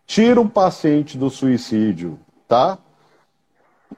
Tira 0.08 0.40
o 0.40 0.48
paciente 0.48 1.18
do 1.18 1.30
suicídio, 1.30 2.18
tá? 2.48 2.78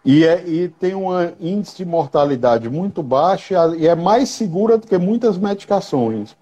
E, 0.03 0.25
é, 0.25 0.47
e 0.47 0.69
tem 0.69 0.95
um 0.95 1.09
índice 1.39 1.77
de 1.77 1.85
mortalidade 1.85 2.69
muito 2.69 3.01
baixo 3.03 3.53
e 3.77 3.87
é 3.87 3.95
mais 3.95 4.29
segura 4.29 4.77
do 4.77 4.87
que 4.87 4.97
muitas 4.97 5.37
medicações, 5.37 6.35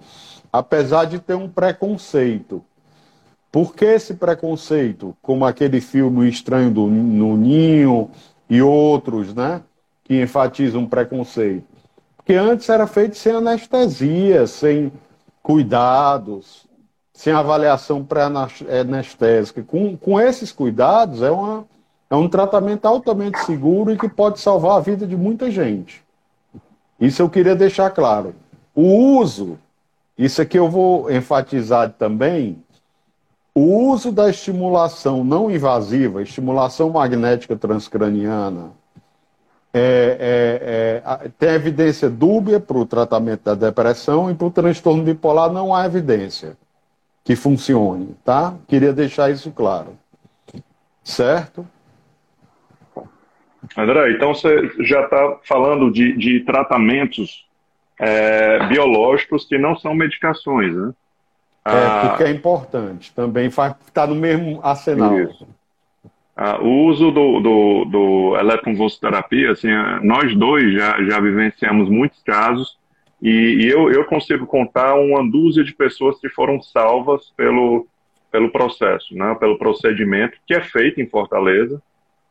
apesar 0.52 1.06
de 1.06 1.20
ter 1.20 1.36
um 1.36 1.50
preconceito. 1.50 2.64
Por 3.52 3.76
que 3.76 3.86
esse 3.86 4.16
preconceito? 4.16 5.16
Como 5.22 5.46
aquele 5.46 5.80
filme 5.80 6.28
Estranho 6.28 6.72
do, 6.72 6.88
no 6.88 7.38
Ninho 7.38 8.10
e 8.50 8.62
outros, 8.62 9.34
né? 9.34 9.62
Que 10.04 10.24
enfatizam 10.24 10.88
preconceito. 10.88 11.66
Porque 12.18 12.34
antes 12.34 12.68
era 12.68 12.88
feito 12.88 13.16
sem 13.16 13.34
anestesia, 13.34 14.48
sem 14.48 14.92
cuidados, 15.44 16.66
sem 17.14 17.32
avaliação 17.32 18.04
pré-anestésica. 18.04 19.62
Com, 19.62 19.96
com 19.96 20.20
esses 20.20 20.52
cuidados, 20.52 21.22
é, 21.22 21.30
uma, 21.30 21.66
é 22.14 22.16
um 22.16 22.30
tratamento 22.30 22.86
altamente 22.86 23.44
seguro 23.44 23.92
e 23.92 23.98
que 23.98 24.08
pode 24.08 24.40
salvar 24.40 24.78
a 24.78 24.80
vida 24.80 25.08
de 25.08 25.18
muita 25.18 25.50
gente. 25.50 26.04
Isso 27.00 27.24
eu 27.24 27.28
queria 27.28 27.56
deixar 27.56 27.90
claro. 27.90 28.36
O 28.76 29.18
uso, 29.18 29.58
isso 30.16 30.40
aqui 30.40 30.60
eu 30.60 30.70
vou 30.70 31.12
enfatizar 31.12 31.90
também, 31.98 32.64
o 33.56 33.90
uso 33.90 34.12
da 34.12 34.30
estimulação 34.30 35.24
não 35.24 35.50
invasiva, 35.50 36.22
estimulação 36.22 36.92
magnética 36.92 37.56
transcraniana, 37.56 38.70
é, 39.74 41.02
é, 41.02 41.26
é, 41.26 41.30
tem 41.40 41.50
evidência 41.50 42.12
dúbia 42.12 42.60
para 42.60 42.78
o 42.78 42.86
tratamento 42.86 43.42
da 43.42 43.56
depressão 43.56 44.30
e 44.30 44.36
para 44.36 44.46
o 44.46 44.52
transtorno 44.52 45.02
bipolar 45.02 45.52
não 45.52 45.74
há 45.74 45.84
evidência 45.88 46.56
que 47.24 47.36
funcione, 47.36 48.16
tá? 48.24 48.54
Queria 48.68 48.94
deixar 48.94 49.32
isso 49.32 49.50
claro. 49.50 49.98
Certo? 51.04 51.68
André, 53.78 54.12
então 54.12 54.34
você 54.34 54.72
já 54.80 55.04
está 55.04 55.38
falando 55.44 55.92
de, 55.92 56.16
de 56.18 56.42
tratamentos 56.42 57.46
é, 58.00 58.68
biológicos 58.68 59.46
que 59.46 59.58
não 59.58 59.76
são 59.78 59.94
medicações, 59.94 60.76
né? 60.76 60.94
É, 61.66 61.72
ah, 61.72 62.08
porque 62.10 62.24
é 62.24 62.30
importante. 62.30 63.14
Também 63.14 63.48
está 63.48 64.06
no 64.06 64.16
mesmo 64.16 64.60
arsenal. 64.62 65.18
Isso. 65.20 65.48
Ah, 66.36 66.60
o 66.62 66.88
uso 66.88 67.12
do, 67.12 67.40
do, 67.40 67.86
do 67.86 68.38
eletroconvulsoterapia, 68.38 69.52
assim, 69.52 69.70
nós 70.02 70.36
dois 70.36 70.74
já, 70.74 71.02
já 71.04 71.20
vivenciamos 71.20 71.90
muitos 71.90 72.22
casos 72.24 72.78
e, 73.22 73.30
e, 73.30 73.70
eu, 73.70 73.90
eu 73.92 74.04
consigo 74.06 74.46
contar 74.46 74.96
uma 74.96 75.24
dúzia 75.24 75.64
de 75.64 75.74
pessoas 75.74 76.20
que 76.20 76.28
foram 76.28 76.62
salvas 76.62 77.32
pelo, 77.38 77.88
pelo 78.32 78.52
processo, 78.52 79.16
né, 79.16 79.36
pelo 79.40 79.58
procedimento 79.58 80.38
que 80.46 80.54
é 80.54 80.62
feito 80.62 81.00
em 81.00 81.08
Fortaleza 81.08 81.82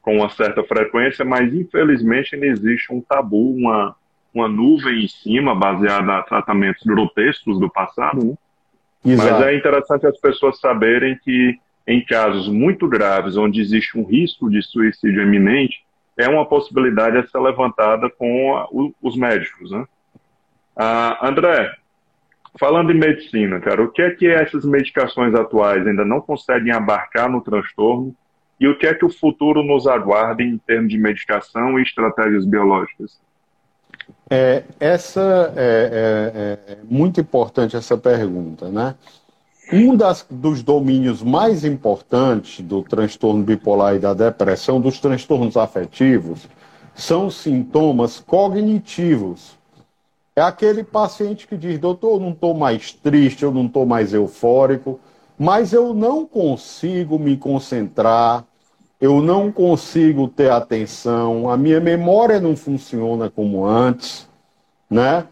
com 0.03 0.17
uma 0.17 0.29
certa 0.29 0.62
frequência, 0.65 1.25
mas 1.25 1.55
infelizmente 1.55 2.35
ainda 2.35 2.47
existe 2.47 2.93
um 2.93 3.01
tabu, 3.01 3.55
uma, 3.55 3.95
uma 4.35 4.49
nuvem 4.49 5.05
em 5.05 5.09
cima 5.09 5.55
baseada 5.55 6.19
em 6.19 6.25
tratamentos 6.25 6.83
grotescos 6.85 7.59
do 7.59 7.71
passado, 7.71 8.25
né? 8.25 8.35
Exato. 9.05 9.33
Mas 9.33 9.47
é 9.47 9.57
interessante 9.57 10.07
as 10.07 10.19
pessoas 10.19 10.61
saberem 10.61 11.17
que 11.17 11.59
em 11.87 12.05
casos 12.05 12.49
muito 12.49 12.87
graves, 12.88 13.37
onde 13.37 13.61
existe 13.61 13.99
um 13.99 14.05
risco 14.05 14.49
de 14.51 14.62
suicídio 14.62 15.23
eminente, 15.23 15.85
é 16.17 16.29
uma 16.29 16.47
possibilidade 16.47 17.17
a 17.17 17.27
ser 17.27 17.38
levantada 17.38 18.09
com 18.11 18.93
os 19.03 19.17
médicos, 19.17 19.71
né? 19.71 19.85
Ah, 20.77 21.19
André, 21.29 21.75
falando 22.59 22.93
em 22.93 22.99
medicina, 22.99 23.61
cara, 23.61 23.83
o 23.83 23.91
que 23.91 24.03
é 24.03 24.11
que 24.11 24.27
essas 24.29 24.65
medicações 24.65 25.35
atuais 25.35 25.87
ainda 25.87 26.05
não 26.05 26.21
conseguem 26.21 26.73
abarcar 26.73 27.29
no 27.31 27.41
transtorno 27.41 28.15
e 28.62 28.68
o 28.68 28.79
que 28.79 28.87
é 28.87 28.94
que 28.94 29.05
o 29.05 29.11
futuro 29.11 29.61
nos 29.64 29.88
aguarda 29.88 30.40
em 30.40 30.57
termos 30.57 30.92
de 30.92 30.96
medicação 30.96 31.81
e 31.81 31.83
estratégias 31.83 32.44
biológicas? 32.44 33.18
É, 34.31 34.62
essa 34.79 35.53
é, 35.57 36.61
é, 36.68 36.72
é, 36.72 36.77
muito 36.88 37.20
importante 37.20 37.77
essa 37.77 37.98
pergunta, 37.98 38.68
né? 38.68 38.94
Um 39.72 39.96
das, 39.96 40.25
dos 40.31 40.62
domínios 40.62 41.25
mais 41.25 41.64
importantes 41.64 42.64
do 42.64 42.85
transtorno 42.85 43.42
bipolar 43.42 43.96
e 43.96 43.98
da 43.98 44.14
depressão, 44.14 44.81
dos 44.81 45.01
transtornos 45.01 45.57
afetivos, 45.57 46.48
são 46.94 47.29
sintomas 47.29 48.20
cognitivos. 48.20 49.59
É 50.37 50.40
aquele 50.40 50.85
paciente 50.85 51.48
que 51.48 51.57
diz, 51.57 51.81
doutor, 51.81 52.14
eu 52.14 52.20
não 52.20 52.31
estou 52.31 52.55
mais 52.55 52.92
triste, 52.92 53.42
eu 53.42 53.51
não 53.51 53.66
estou 53.66 53.85
mais 53.85 54.14
eufórico, 54.14 55.01
mas 55.37 55.72
eu 55.72 55.92
não 55.92 56.25
consigo 56.25 57.18
me 57.18 57.37
concentrar, 57.37 58.44
eu 59.03 59.21
não 59.21 59.51
consigo 59.51 60.29
ter 60.29 60.49
atenção, 60.49 61.51
a 61.51 61.57
minha 61.57 61.81
memória 61.81 62.38
não 62.38 62.55
funciona 62.55 63.29
como 63.29 63.67
antes, 63.67 64.29
né? 64.88 65.27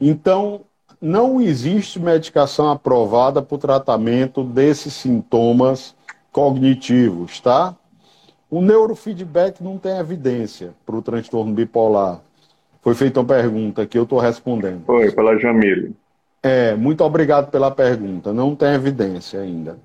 Então, 0.00 0.62
não 0.98 1.38
existe 1.38 2.00
medicação 2.00 2.70
aprovada 2.70 3.42
para 3.42 3.54
o 3.54 3.58
tratamento 3.58 4.42
desses 4.42 4.94
sintomas 4.94 5.94
cognitivos, 6.32 7.40
tá? 7.40 7.76
O 8.50 8.62
neurofeedback 8.62 9.62
não 9.62 9.76
tem 9.76 9.98
evidência 9.98 10.72
para 10.86 10.96
o 10.96 11.02
transtorno 11.02 11.52
bipolar. 11.52 12.22
Foi 12.80 12.94
feita 12.94 13.20
uma 13.20 13.26
pergunta 13.26 13.84
que 13.84 13.98
eu 13.98 14.04
estou 14.04 14.18
respondendo. 14.18 14.86
Foi, 14.86 15.12
pela 15.12 15.38
Jamile. 15.38 15.94
É, 16.42 16.74
muito 16.74 17.04
obrigado 17.04 17.50
pela 17.50 17.70
pergunta. 17.70 18.32
Não 18.32 18.56
tem 18.56 18.72
evidência 18.72 19.40
ainda. 19.40 19.78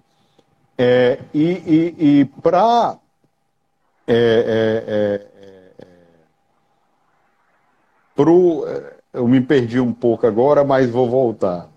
É, 0.77 1.19
e 1.33 1.43
e, 1.43 1.95
e 2.21 2.25
para 2.41 2.97
é, 4.09 4.13
é, 4.13 4.83
é, 4.87 5.85
é, 5.85 5.85
pro, 8.15 8.65
eu 9.13 9.27
me 9.27 9.39
perdi 9.39 9.79
um 9.79 9.93
pouco 9.93 10.25
agora, 10.25 10.63
mas 10.63 10.89
vou 10.89 11.09
voltar. 11.09 11.69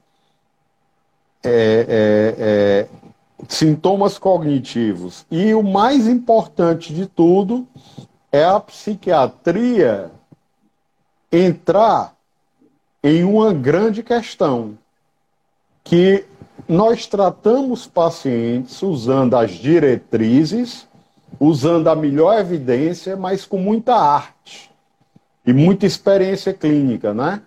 É, 1.45 2.87
sintomas 3.49 4.17
cognitivos. 4.17 5.27
E 5.31 5.53
o 5.55 5.63
mais 5.63 6.07
importante 6.07 6.95
de 6.95 7.07
tudo 7.07 7.67
é 8.31 8.45
a 8.45 8.59
psiquiatria 8.61 10.11
entrar 11.31 12.15
em 13.03 13.25
uma 13.25 13.53
grande 13.53 14.03
questão, 14.03 14.79
que 15.83 16.25
nós 16.69 17.07
tratamos 17.07 17.87
pacientes 17.87 18.81
usando 18.83 19.35
as 19.35 19.51
diretrizes, 19.51 20.87
usando 21.39 21.89
a 21.89 21.97
melhor 21.97 22.39
evidência, 22.39 23.17
mas 23.17 23.45
com 23.45 23.59
muita 23.59 23.95
arte 23.95 24.71
e 25.47 25.53
muita 25.53 25.87
experiência 25.87 26.53
clínica, 26.53 27.13
né? 27.13 27.43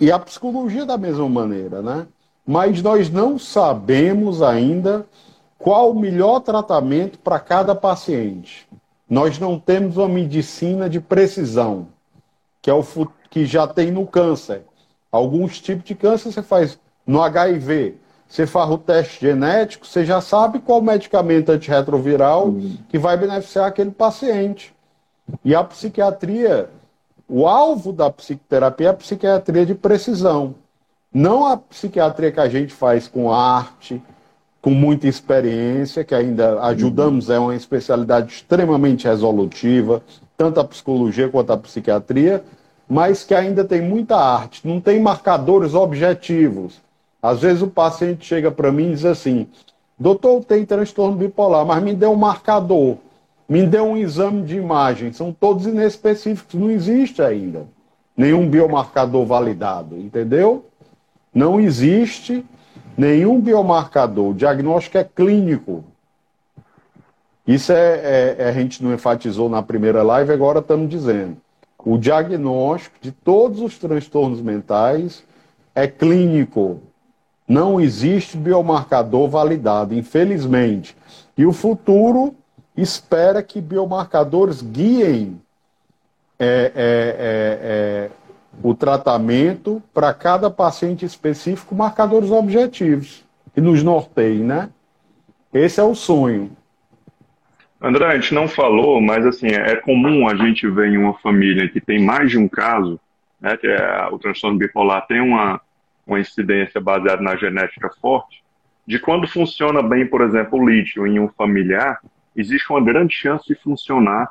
E 0.00 0.12
a 0.12 0.18
psicologia 0.18 0.86
da 0.86 0.96
mesma 0.96 1.28
maneira, 1.28 1.82
né? 1.82 2.06
Mas 2.46 2.80
nós 2.80 3.10
não 3.10 3.38
sabemos 3.38 4.42
ainda 4.42 5.06
qual 5.58 5.90
o 5.90 5.98
melhor 5.98 6.40
tratamento 6.40 7.18
para 7.18 7.40
cada 7.40 7.74
paciente. 7.74 8.68
Nós 9.10 9.38
não 9.38 9.58
temos 9.58 9.96
uma 9.96 10.08
medicina 10.08 10.88
de 10.88 11.00
precisão, 11.00 11.88
que 12.62 12.70
é 12.70 12.74
o 12.74 12.84
que 13.28 13.44
já 13.44 13.66
tem 13.66 13.90
no 13.90 14.06
câncer. 14.06 14.62
Alguns 15.10 15.60
tipos 15.60 15.84
de 15.84 15.94
câncer 15.94 16.32
você 16.32 16.42
faz 16.42 16.78
no 17.06 17.20
HIV. 17.22 17.96
Você 18.28 18.46
faz 18.46 18.70
o 18.70 18.76
teste 18.76 19.24
genético, 19.26 19.86
você 19.86 20.04
já 20.04 20.20
sabe 20.20 20.58
qual 20.58 20.82
medicamento 20.82 21.50
antirretroviral 21.50 22.48
uhum. 22.48 22.76
que 22.88 22.98
vai 22.98 23.16
beneficiar 23.16 23.66
aquele 23.66 23.90
paciente. 23.90 24.74
E 25.42 25.54
a 25.54 25.64
psiquiatria, 25.64 26.68
o 27.26 27.46
alvo 27.46 27.90
da 27.90 28.10
psicoterapia 28.10 28.88
é 28.88 28.90
a 28.90 28.94
psiquiatria 28.94 29.64
de 29.64 29.74
precisão. 29.74 30.54
Não 31.12 31.46
a 31.46 31.56
psiquiatria 31.56 32.30
que 32.30 32.40
a 32.40 32.48
gente 32.48 32.72
faz 32.72 33.08
com 33.08 33.32
arte, 33.32 34.00
com 34.60 34.70
muita 34.70 35.08
experiência, 35.08 36.04
que 36.04 36.14
ainda 36.14 36.60
ajudamos, 36.64 37.30
é 37.30 37.38
uma 37.38 37.54
especialidade 37.54 38.30
extremamente 38.30 39.06
resolutiva, 39.06 40.02
tanto 40.36 40.60
a 40.60 40.64
psicologia 40.64 41.30
quanto 41.30 41.52
a 41.52 41.56
psiquiatria, 41.56 42.44
mas 42.86 43.24
que 43.24 43.34
ainda 43.34 43.64
tem 43.64 43.80
muita 43.80 44.16
arte, 44.16 44.66
não 44.66 44.80
tem 44.80 45.00
marcadores 45.00 45.74
objetivos. 45.74 46.80
Às 47.22 47.40
vezes 47.40 47.62
o 47.62 47.68
paciente 47.68 48.24
chega 48.24 48.50
para 48.50 48.70
mim 48.70 48.88
e 48.88 48.94
diz 48.94 49.04
assim: 49.04 49.46
doutor, 49.98 50.44
tem 50.44 50.64
transtorno 50.64 51.16
bipolar, 51.16 51.64
mas 51.66 51.82
me 51.82 51.94
deu 51.94 52.12
um 52.12 52.16
marcador, 52.16 52.96
me 53.48 53.66
deu 53.66 53.84
um 53.84 53.96
exame 53.96 54.42
de 54.42 54.56
imagem, 54.56 55.12
são 55.12 55.32
todos 55.32 55.66
inespecíficos, 55.66 56.54
não 56.54 56.70
existe 56.70 57.22
ainda 57.22 57.66
nenhum 58.18 58.50
biomarcador 58.50 59.24
validado, 59.24 59.96
entendeu? 59.96 60.66
Não 61.32 61.60
existe 61.60 62.44
nenhum 62.96 63.40
biomarcador. 63.40 64.30
O 64.30 64.34
diagnóstico 64.34 64.98
é 64.98 65.04
clínico. 65.04 65.84
Isso 67.46 67.70
é, 67.70 67.76
é, 67.76 68.36
é, 68.40 68.48
a 68.48 68.52
gente 68.52 68.82
não 68.82 68.92
enfatizou 68.92 69.48
na 69.48 69.62
primeira 69.62 70.02
live, 70.02 70.32
agora 70.32 70.58
estamos 70.58 70.90
dizendo. 70.90 71.36
O 71.78 71.96
diagnóstico 71.96 72.96
de 73.00 73.12
todos 73.12 73.60
os 73.60 73.78
transtornos 73.78 74.40
mentais 74.40 75.22
é 75.72 75.86
clínico. 75.86 76.82
Não 77.48 77.80
existe 77.80 78.36
biomarcador 78.36 79.28
validado, 79.28 79.94
infelizmente. 79.94 80.94
E 81.36 81.46
o 81.46 81.52
futuro 81.52 82.34
espera 82.76 83.42
que 83.42 83.60
biomarcadores 83.60 84.60
guiem 84.60 85.40
é, 86.38 86.46
é, 86.46 86.70
é, 86.76 87.58
é 87.62 88.10
o 88.62 88.74
tratamento 88.74 89.82
para 89.94 90.12
cada 90.12 90.50
paciente 90.50 91.04
específico, 91.04 91.74
marcadores 91.74 92.30
objetivos, 92.30 93.24
que 93.54 93.60
nos 93.60 93.82
norteiem, 93.82 94.40
né? 94.40 94.70
Esse 95.52 95.80
é 95.80 95.82
o 95.82 95.94
sonho. 95.94 96.50
André, 97.80 98.06
a 98.06 98.14
gente 98.16 98.34
não 98.34 98.48
falou, 98.48 99.00
mas 99.00 99.24
assim, 99.24 99.46
é 99.46 99.76
comum 99.76 100.28
a 100.28 100.34
gente 100.34 100.68
ver 100.68 100.88
em 100.88 100.98
uma 100.98 101.14
família 101.14 101.68
que 101.68 101.80
tem 101.80 102.04
mais 102.04 102.30
de 102.30 102.36
um 102.36 102.48
caso, 102.48 102.98
né, 103.40 103.56
que 103.56 103.68
é, 103.68 104.08
o 104.10 104.18
transtorno 104.18 104.58
bipolar 104.58 105.06
tem 105.06 105.20
uma, 105.20 105.60
uma 106.08 106.18
incidência 106.18 106.80
baseada 106.80 107.22
na 107.22 107.36
genética 107.36 107.90
forte, 108.00 108.42
de 108.86 108.98
quando 108.98 109.28
funciona 109.28 109.82
bem, 109.82 110.06
por 110.06 110.22
exemplo, 110.22 110.58
o 110.58 110.66
lítio 110.66 111.06
em 111.06 111.20
um 111.20 111.28
familiar, 111.28 112.00
existe 112.34 112.70
uma 112.70 112.82
grande 112.82 113.14
chance 113.14 113.46
de 113.46 113.54
funcionar 113.54 114.30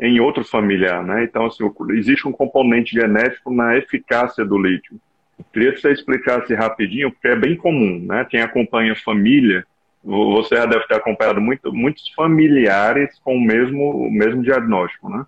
em 0.00 0.18
outro 0.18 0.42
familiar, 0.42 1.04
né? 1.04 1.24
Então, 1.24 1.44
assim, 1.44 1.70
existe 1.90 2.26
um 2.26 2.32
componente 2.32 2.94
genético 2.94 3.52
na 3.52 3.76
eficácia 3.76 4.42
do 4.42 4.56
lítio. 4.56 4.98
Queria 5.52 5.72
que 5.72 5.80
você 5.80 5.92
explicasse 5.92 6.54
rapidinho, 6.54 7.10
porque 7.10 7.28
é 7.28 7.36
bem 7.36 7.54
comum, 7.54 8.02
né? 8.06 8.26
Quem 8.30 8.40
acompanha 8.40 8.96
família, 8.96 9.66
você 10.02 10.56
já 10.56 10.64
deve 10.64 10.86
ter 10.86 10.94
acompanhado 10.94 11.40
muito, 11.40 11.70
muitos 11.70 12.08
familiares 12.14 13.18
com 13.22 13.36
o 13.36 13.40
mesmo, 13.40 14.06
o 14.06 14.10
mesmo 14.10 14.42
diagnóstico, 14.42 15.10
né? 15.10 15.26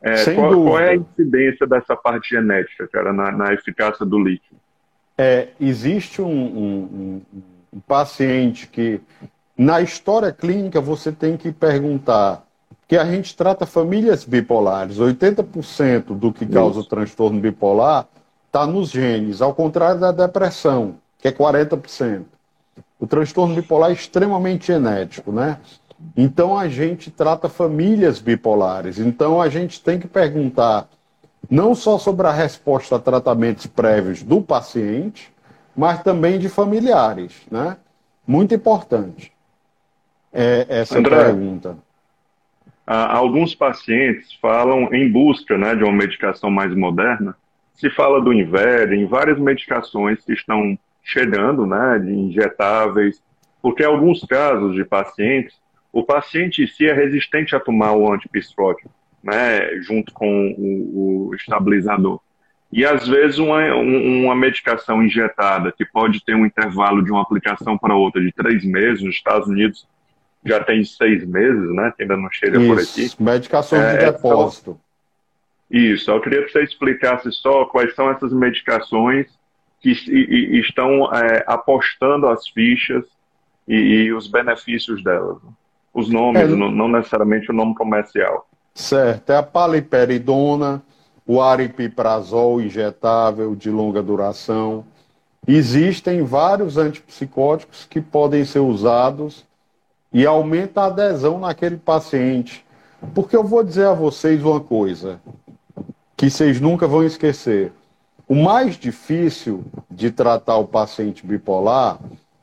É, 0.00 0.34
qual, 0.34 0.64
qual, 0.64 0.78
é 0.78 0.90
a 0.90 0.96
incidência 0.96 1.66
dessa 1.66 1.94
parte 1.94 2.30
genética, 2.30 2.88
cara, 2.88 3.12
na, 3.12 3.30
na 3.30 3.52
eficácia 3.52 4.04
do 4.06 4.18
lítio? 4.18 4.56
É, 5.22 5.48
existe 5.60 6.20
um, 6.20 6.28
um, 6.28 7.22
um 7.72 7.80
paciente 7.80 8.66
que, 8.66 9.00
na 9.56 9.80
história 9.80 10.32
clínica, 10.32 10.80
você 10.80 11.12
tem 11.12 11.36
que 11.36 11.52
perguntar 11.52 12.44
que 12.88 12.96
a 12.96 13.04
gente 13.04 13.36
trata 13.36 13.64
famílias 13.64 14.24
bipolares. 14.24 14.98
80% 14.98 16.16
do 16.16 16.32
que 16.32 16.44
causa 16.44 16.80
Isso. 16.80 16.86
o 16.86 16.90
transtorno 16.90 17.40
bipolar 17.40 18.08
está 18.48 18.66
nos 18.66 18.90
genes, 18.90 19.40
ao 19.40 19.54
contrário 19.54 20.00
da 20.00 20.10
depressão, 20.10 20.96
que 21.18 21.28
é 21.28 21.32
40%. 21.32 22.24
O 22.98 23.06
transtorno 23.06 23.54
bipolar 23.54 23.90
é 23.90 23.94
extremamente 23.94 24.66
genético, 24.66 25.30
né? 25.30 25.58
Então 26.16 26.58
a 26.58 26.68
gente 26.68 27.12
trata 27.12 27.48
famílias 27.48 28.18
bipolares. 28.18 28.98
Então 28.98 29.40
a 29.40 29.48
gente 29.48 29.80
tem 29.80 30.00
que 30.00 30.08
perguntar 30.08 30.88
não 31.50 31.74
só 31.74 31.98
sobre 31.98 32.26
a 32.26 32.32
resposta 32.32 32.96
a 32.96 32.98
tratamentos 32.98 33.66
prévios 33.66 34.22
do 34.22 34.40
paciente, 34.40 35.32
mas 35.76 36.02
também 36.02 36.38
de 36.38 36.48
familiares, 36.48 37.46
né? 37.50 37.76
Muito 38.26 38.54
importante 38.54 39.32
é 40.32 40.66
essa 40.68 40.98
André, 40.98 41.24
pergunta 41.24 41.76
alguns 42.86 43.54
pacientes 43.54 44.32
falam 44.40 44.92
em 44.92 45.10
busca 45.10 45.56
né, 45.56 45.74
de 45.74 45.84
uma 45.84 45.92
medicação 45.92 46.50
mais 46.50 46.74
moderna. 46.74 47.36
Se 47.74 47.88
fala 47.90 48.20
do 48.20 48.32
Inver, 48.32 48.92
em 48.92 49.06
várias 49.06 49.38
medicações 49.38 50.22
que 50.24 50.32
estão 50.32 50.78
chegando, 51.02 51.66
né, 51.66 51.98
de 51.98 52.12
injetáveis, 52.12 53.22
porque 53.60 53.82
em 53.82 53.86
alguns 53.86 54.24
casos 54.24 54.74
de 54.74 54.84
pacientes, 54.84 55.56
o 55.92 56.02
paciente 56.02 56.62
em 56.62 56.66
si 56.66 56.86
é 56.86 56.92
resistente 56.92 57.56
a 57.56 57.60
tomar 57.60 57.92
o 57.92 58.12
antipsicótico, 58.12 58.90
né, 59.22 59.76
junto 59.82 60.12
com 60.12 60.54
o, 60.58 61.28
o 61.28 61.34
estabilizador. 61.34 62.20
E 62.72 62.86
às 62.86 63.06
vezes 63.06 63.38
uma, 63.38 63.62
uma 63.74 64.34
medicação 64.34 65.02
injetada, 65.02 65.72
que 65.72 65.84
pode 65.84 66.24
ter 66.24 66.34
um 66.34 66.46
intervalo 66.46 67.04
de 67.04 67.10
uma 67.10 67.20
aplicação 67.20 67.76
para 67.76 67.94
outra 67.94 68.20
de 68.22 68.32
três 68.32 68.64
meses, 68.64 69.02
nos 69.02 69.14
Estados 69.14 69.46
Unidos 69.46 69.86
já 70.44 70.62
tem 70.64 70.82
seis 70.82 71.24
meses, 71.24 71.70
né? 71.70 71.92
Que 71.94 72.02
ainda 72.02 72.16
não 72.16 72.30
chega 72.30 72.58
Isso, 72.58 72.66
por 72.66 72.80
aqui. 72.80 73.22
Medicações 73.22 73.82
é, 73.82 73.98
de 73.98 74.12
depósito. 74.12 74.80
Isso, 75.70 76.10
eu 76.10 76.20
queria 76.20 76.44
que 76.44 76.52
você 76.52 76.62
explicasse 76.62 77.30
só 77.32 77.64
quais 77.66 77.94
são 77.94 78.10
essas 78.10 78.32
medicações 78.32 79.26
que 79.80 79.90
e, 79.90 80.56
e 80.56 80.60
estão 80.60 81.12
é, 81.14 81.44
apostando 81.46 82.28
as 82.28 82.48
fichas 82.48 83.04
e, 83.66 83.74
e, 83.74 84.12
os 84.12 84.26
benefícios 84.26 85.02
delas. 85.02 85.38
Os 85.94 86.08
nomes, 86.08 86.42
é, 86.42 86.46
não, 86.46 86.70
não 86.70 86.88
necessariamente 86.88 87.50
o 87.50 87.54
nome 87.54 87.74
comercial. 87.74 88.48
Certo, 88.74 89.30
é 89.30 89.36
a 89.36 89.42
paliperidona, 89.42 90.82
o 91.26 91.40
aripiprazol 91.40 92.60
injetável 92.60 93.54
de 93.54 93.70
longa 93.70 94.02
duração. 94.02 94.84
Existem 95.46 96.22
vários 96.22 96.76
antipsicóticos 96.76 97.86
que 97.88 98.00
podem 98.00 98.44
ser 98.44 98.60
usados 98.60 99.44
e 100.12 100.26
aumenta 100.26 100.82
a 100.82 100.86
adesão 100.86 101.38
naquele 101.38 101.76
paciente. 101.76 102.64
Porque 103.14 103.36
eu 103.36 103.44
vou 103.44 103.62
dizer 103.62 103.86
a 103.86 103.94
vocês 103.94 104.42
uma 104.42 104.60
coisa 104.60 105.20
que 106.16 106.30
vocês 106.30 106.60
nunca 106.60 106.86
vão 106.86 107.02
esquecer. 107.02 107.72
O 108.28 108.34
mais 108.34 108.76
difícil 108.76 109.64
de 109.90 110.10
tratar 110.10 110.56
o 110.56 110.66
paciente 110.66 111.26
bipolar, 111.26 111.98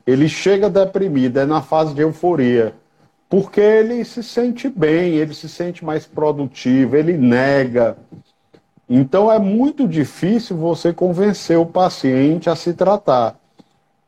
ele 0.06 0.28
chega 0.28 0.68
deprimido, 0.68 1.38
é 1.38 1.46
na 1.46 1.62
fase 1.62 1.94
de 1.94 2.02
euforia. 2.02 2.74
Porque 3.30 3.60
ele 3.60 4.04
se 4.04 4.24
sente 4.24 4.68
bem, 4.68 5.14
ele 5.14 5.32
se 5.34 5.48
sente 5.48 5.84
mais 5.84 6.04
produtivo, 6.04 6.96
ele 6.96 7.16
nega. 7.16 7.96
Então 8.88 9.30
é 9.30 9.38
muito 9.38 9.86
difícil 9.86 10.56
você 10.56 10.92
convencer 10.92 11.56
o 11.56 11.64
paciente 11.64 12.50
a 12.50 12.56
se 12.56 12.74
tratar. 12.74 13.36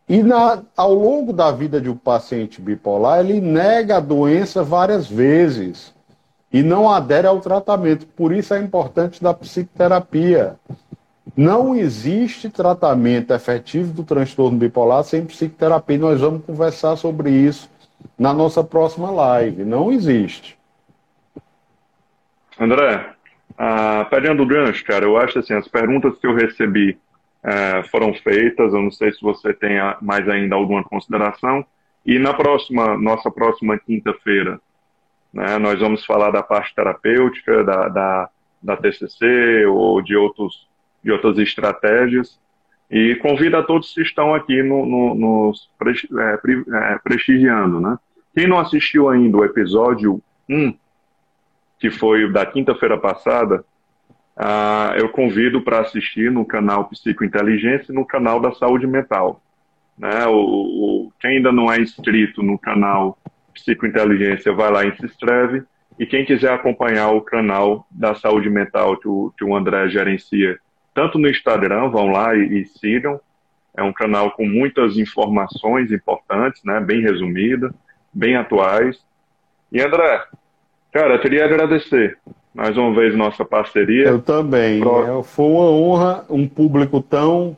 E 0.09 0.25
na, 0.25 0.65
ao 0.77 0.93
longo 0.93 1.33
da 1.33 1.53
vida 1.53 1.81
de 1.81 1.89
um 1.89 1.97
paciente 1.97 2.61
bipolar, 2.61 3.21
ele 3.21 3.41
nega 3.41 3.99
a 3.99 4.01
doença 4.01 4.65
várias 4.65 5.07
vezes 5.07 5.95
e 6.53 6.61
não 6.61 6.91
adere 6.91 7.29
ao 7.29 7.41
tratamento. 7.41 8.05
Por 8.07 8.33
isso 8.33 8.53
é 8.53 8.59
importante 8.59 9.23
da 9.23 9.33
psicoterapia. 9.33 10.57
Não 11.37 11.77
existe 11.77 12.51
tratamento 12.51 13.33
efetivo 13.33 13.93
do 13.93 14.03
transtorno 14.03 14.59
bipolar 14.59 15.05
sem 15.05 15.25
psicoterapia. 15.25 15.99
Nós 15.99 16.21
vamos 16.21 16.45
conversar 16.45 16.97
sobre 16.97 17.31
isso 17.31 17.71
na 18.19 18.33
nossa 18.33 18.63
próxima 18.63 19.11
live. 19.11 19.65
Não 19.65 19.93
existe. 19.93 20.59
André, 22.59 23.15
Ah, 23.59 24.07
pegando 24.11 24.43
o 24.43 24.47
gancho, 24.47 24.85
cara, 24.85 25.05
eu 25.05 25.17
acho 25.17 25.39
assim, 25.39 25.53
as 25.55 25.69
perguntas 25.69 26.19
que 26.19 26.27
eu 26.27 26.35
recebi 26.35 26.99
é, 27.45 27.83
foram 27.91 28.15
feitas, 28.15 28.73
eu 28.73 28.81
não 28.81 28.91
sei 28.91 29.13
se 29.13 29.21
você 29.21 29.53
tem 29.53 29.77
mais 30.01 30.27
ainda 30.29 30.57
alguma 30.57 30.83
consideração, 30.83 31.65
e 32.05 32.19
na 32.19 32.33
próxima, 32.33 32.97
nossa 32.97 33.31
próxima 33.31 33.79
quinta-feira, 33.79 34.59
né, 35.33 35.59
nós 35.59 35.79
vamos 35.79 36.05
falar 36.05 36.31
da 36.31 36.43
parte 36.43 36.75
terapêutica, 36.75 37.63
da, 37.63 37.89
da, 37.89 38.31
da 38.63 38.77
TCC 38.77 39.67
ou 39.67 40.01
de, 40.03 40.17
outros, 40.17 40.67
de 41.05 41.13
outras 41.13 41.39
estratégias, 41.39 42.41
e 42.93 43.15
convido 43.17 43.57
a 43.57 43.63
todos 43.63 43.95
que 43.95 44.03
estão 44.03 44.35
aqui 44.35 44.63
no, 44.63 44.85
no, 44.85 45.15
nos 45.15 45.71
é, 46.21 46.93
é, 46.93 46.99
prestigiando, 47.03 47.81
né? 47.81 47.99
Quem 48.35 48.47
não 48.47 48.59
assistiu 48.59 49.09
ainda 49.09 49.39
o 49.39 49.45
episódio 49.45 50.23
1, 50.47 50.75
que 51.79 51.91
foi 51.91 52.31
da 52.31 52.45
quinta-feira 52.45 52.99
passada, 52.99 53.65
uh, 54.37 54.95
eu 54.99 55.09
convido 55.09 55.63
para 55.63 55.81
assistir 55.81 56.31
no 56.31 56.45
canal 56.45 56.85
Psicointeligência 56.91 57.93
e 57.93 57.95
no 57.95 58.05
canal 58.05 58.39
da 58.41 58.53
Saúde 58.53 58.87
Mental. 58.87 59.41
Né? 59.97 60.27
O, 60.27 60.35
o, 60.37 61.13
quem 61.19 61.39
ainda 61.39 61.51
não 61.51 61.73
é 61.73 61.81
inscrito 61.81 62.43
no 62.43 62.59
canal 62.59 63.19
Psicointeligência, 63.55 64.53
vai 64.53 64.71
lá 64.71 64.85
e 64.85 64.95
se 64.97 65.07
inscreve. 65.07 65.63
E 65.99 66.07
quem 66.07 66.25
quiser 66.25 66.53
acompanhar 66.53 67.11
o 67.11 67.23
canal 67.23 67.87
da 67.91 68.15
Saúde 68.15 68.51
Mental 68.51 68.99
que 68.99 69.09
o, 69.09 69.33
que 69.37 69.45
o 69.45 69.57
André 69.57 69.89
gerencia, 69.89 70.59
tanto 70.95 71.19
no 71.19 71.29
Instagram, 71.29 71.89
vão 71.89 72.09
lá 72.09 72.35
e, 72.35 72.61
e 72.61 72.65
sigam. 72.67 73.21
É 73.75 73.83
um 73.83 73.93
canal 73.93 74.33
com 74.33 74.47
muitas 74.47 74.99
informações 74.99 75.91
importantes, 75.91 76.63
né? 76.65 76.79
bem 76.81 77.01
resumida 77.01 77.75
bem 78.13 78.37
atuais. 78.37 78.99
E 79.71 79.81
André, 79.81 80.23
cara, 80.93 81.15
eu 81.15 81.21
queria 81.21 81.45
agradecer 81.45 82.19
mais 82.55 82.77
uma 82.77 82.95
vez 82.95 83.17
nossa 83.17 83.45
parceria. 83.45 84.09
Eu 84.09 84.21
também. 84.21 84.81
Pro... 84.81 85.21
É, 85.21 85.23
foi 85.23 85.47
uma 85.47 85.71
honra 85.71 86.25
um 86.29 86.47
público 86.47 87.01
tão 87.01 87.57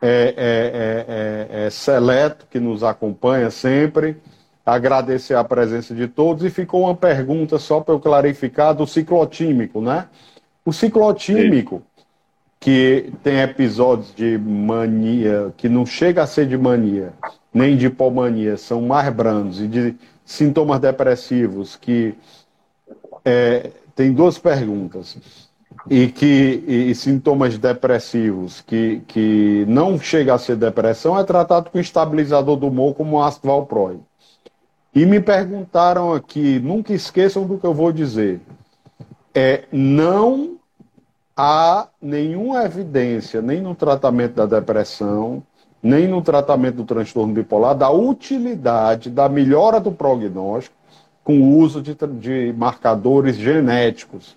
é, 0.00 0.34
é, 0.36 1.56
é, 1.58 1.66
é, 1.66 1.70
seleto 1.70 2.46
que 2.50 2.58
nos 2.58 2.82
acompanha 2.82 3.50
sempre. 3.50 4.16
Agradecer 4.64 5.34
a 5.34 5.44
presença 5.44 5.94
de 5.94 6.08
todos. 6.08 6.42
E 6.42 6.48
ficou 6.48 6.84
uma 6.84 6.94
pergunta, 6.94 7.58
só 7.58 7.80
para 7.80 7.92
eu 7.92 8.00
clarificar, 8.00 8.74
do 8.74 8.86
ciclotímico, 8.86 9.82
né? 9.82 10.06
O 10.64 10.72
ciclotímico, 10.72 11.76
Sim. 11.76 11.93
Que 12.64 13.12
tem 13.22 13.40
episódios 13.40 14.14
de 14.14 14.38
mania, 14.38 15.52
que 15.54 15.68
não 15.68 15.84
chega 15.84 16.22
a 16.22 16.26
ser 16.26 16.48
de 16.48 16.56
mania, 16.56 17.12
nem 17.52 17.76
de 17.76 17.88
hipomania 17.88 18.56
são 18.56 18.80
mais 18.80 19.14
brandos 19.14 19.60
e 19.60 19.68
de 19.68 19.94
sintomas 20.24 20.80
depressivos 20.80 21.76
que 21.76 22.14
é, 23.22 23.70
tem 23.94 24.14
duas 24.14 24.38
perguntas 24.38 25.18
e 25.90 26.06
que 26.06 26.64
e 26.66 26.94
sintomas 26.94 27.58
depressivos 27.58 28.62
que, 28.62 29.02
que 29.08 29.66
não 29.68 29.98
chega 29.98 30.32
a 30.32 30.38
ser 30.38 30.56
depressão 30.56 31.18
é 31.18 31.22
tratado 31.22 31.68
com 31.68 31.78
estabilizador 31.78 32.56
do 32.56 32.68
humor 32.68 32.94
como 32.94 33.22
ácido 33.22 33.46
valproico. 33.46 34.06
E 34.94 35.04
me 35.04 35.20
perguntaram 35.20 36.14
aqui, 36.14 36.58
nunca 36.60 36.94
esqueçam 36.94 37.46
do 37.46 37.58
que 37.58 37.66
eu 37.66 37.74
vou 37.74 37.92
dizer, 37.92 38.40
é 39.34 39.64
não 39.70 40.56
há 41.36 41.88
nenhuma 42.00 42.64
evidência 42.64 43.42
nem 43.42 43.60
no 43.60 43.74
tratamento 43.74 44.34
da 44.34 44.46
depressão 44.46 45.42
nem 45.84 46.08
no 46.08 46.22
tratamento 46.22 46.76
do 46.76 46.84
transtorno 46.84 47.34
bipolar, 47.34 47.74
da 47.74 47.90
utilidade, 47.90 49.10
da 49.10 49.28
melhora 49.28 49.78
do 49.78 49.92
prognóstico 49.92 50.74
com 51.22 51.38
o 51.38 51.58
uso 51.58 51.82
de, 51.82 51.94
de 51.94 52.54
marcadores 52.56 53.36
genéticos. 53.36 54.34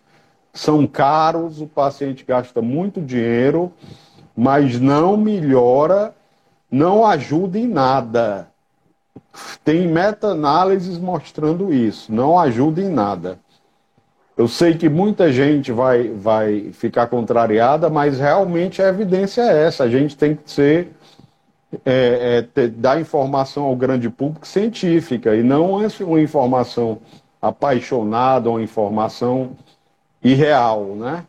São 0.54 0.86
caros, 0.86 1.62
o 1.62 1.68
paciente 1.68 2.26
gasta 2.28 2.62
muito 2.62 3.02
dinheiro, 3.02 3.72
mas 4.36 4.78
não 4.78 5.16
melhora, 5.16 6.14
não 6.70 7.06
ajuda 7.06 7.58
em 7.58 7.68
nada. 7.68 8.50
Tem 9.64 9.88
meta-análises 9.88 10.98
mostrando 10.98 11.74
isso, 11.74 12.12
não 12.12 12.38
ajuda 12.38 12.82
em 12.82 12.90
nada. 12.90 13.40
Eu 14.38 14.48
sei 14.48 14.76
que 14.76 14.88
muita 14.88 15.32
gente 15.32 15.72
vai, 15.72 16.10
vai 16.10 16.70
ficar 16.72 17.08
contrariada, 17.08 17.90
mas 17.90 18.20
realmente 18.20 18.82
a 18.82 18.88
evidência 18.88 19.42
é 19.42 19.66
essa. 19.66 19.84
A 19.84 19.90
gente 19.90 20.16
tem 20.16 20.36
que 20.36 20.52
ser 20.52 20.90
é, 21.84 22.38
é, 22.38 22.42
ter, 22.44 22.70
dar 22.70 23.02
informação 23.02 23.64
ao 23.64 23.76
grande 23.76 24.10
público 24.10 24.48
científica 24.48 25.36
e 25.36 25.42
não 25.42 25.84
é 25.84 25.88
uma 26.02 26.22
informação 26.22 27.00
apaixonada, 27.42 28.50
uma 28.50 28.62
informação 28.62 29.58
irreal, 30.24 30.96
né? 30.96 31.24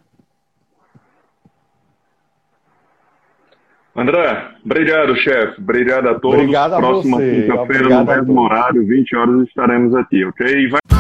André, 3.97 4.49
obrigado, 4.65 5.17
chefe. 5.17 5.61
Obrigado 5.61 6.09
a 6.09 6.15
todos. 6.21 6.39
Obrigado 6.39 6.75
a 6.75 6.79
Próxima 6.79 7.19
quinta-feira, 7.19 7.89
no 7.89 8.05
mesmo 8.05 8.41
horário, 8.41 8.87
20 8.87 9.17
horas, 9.17 9.49
estaremos 9.49 9.95
aqui, 9.95 10.25
ok? 10.25 10.69
Vai... 10.69 10.98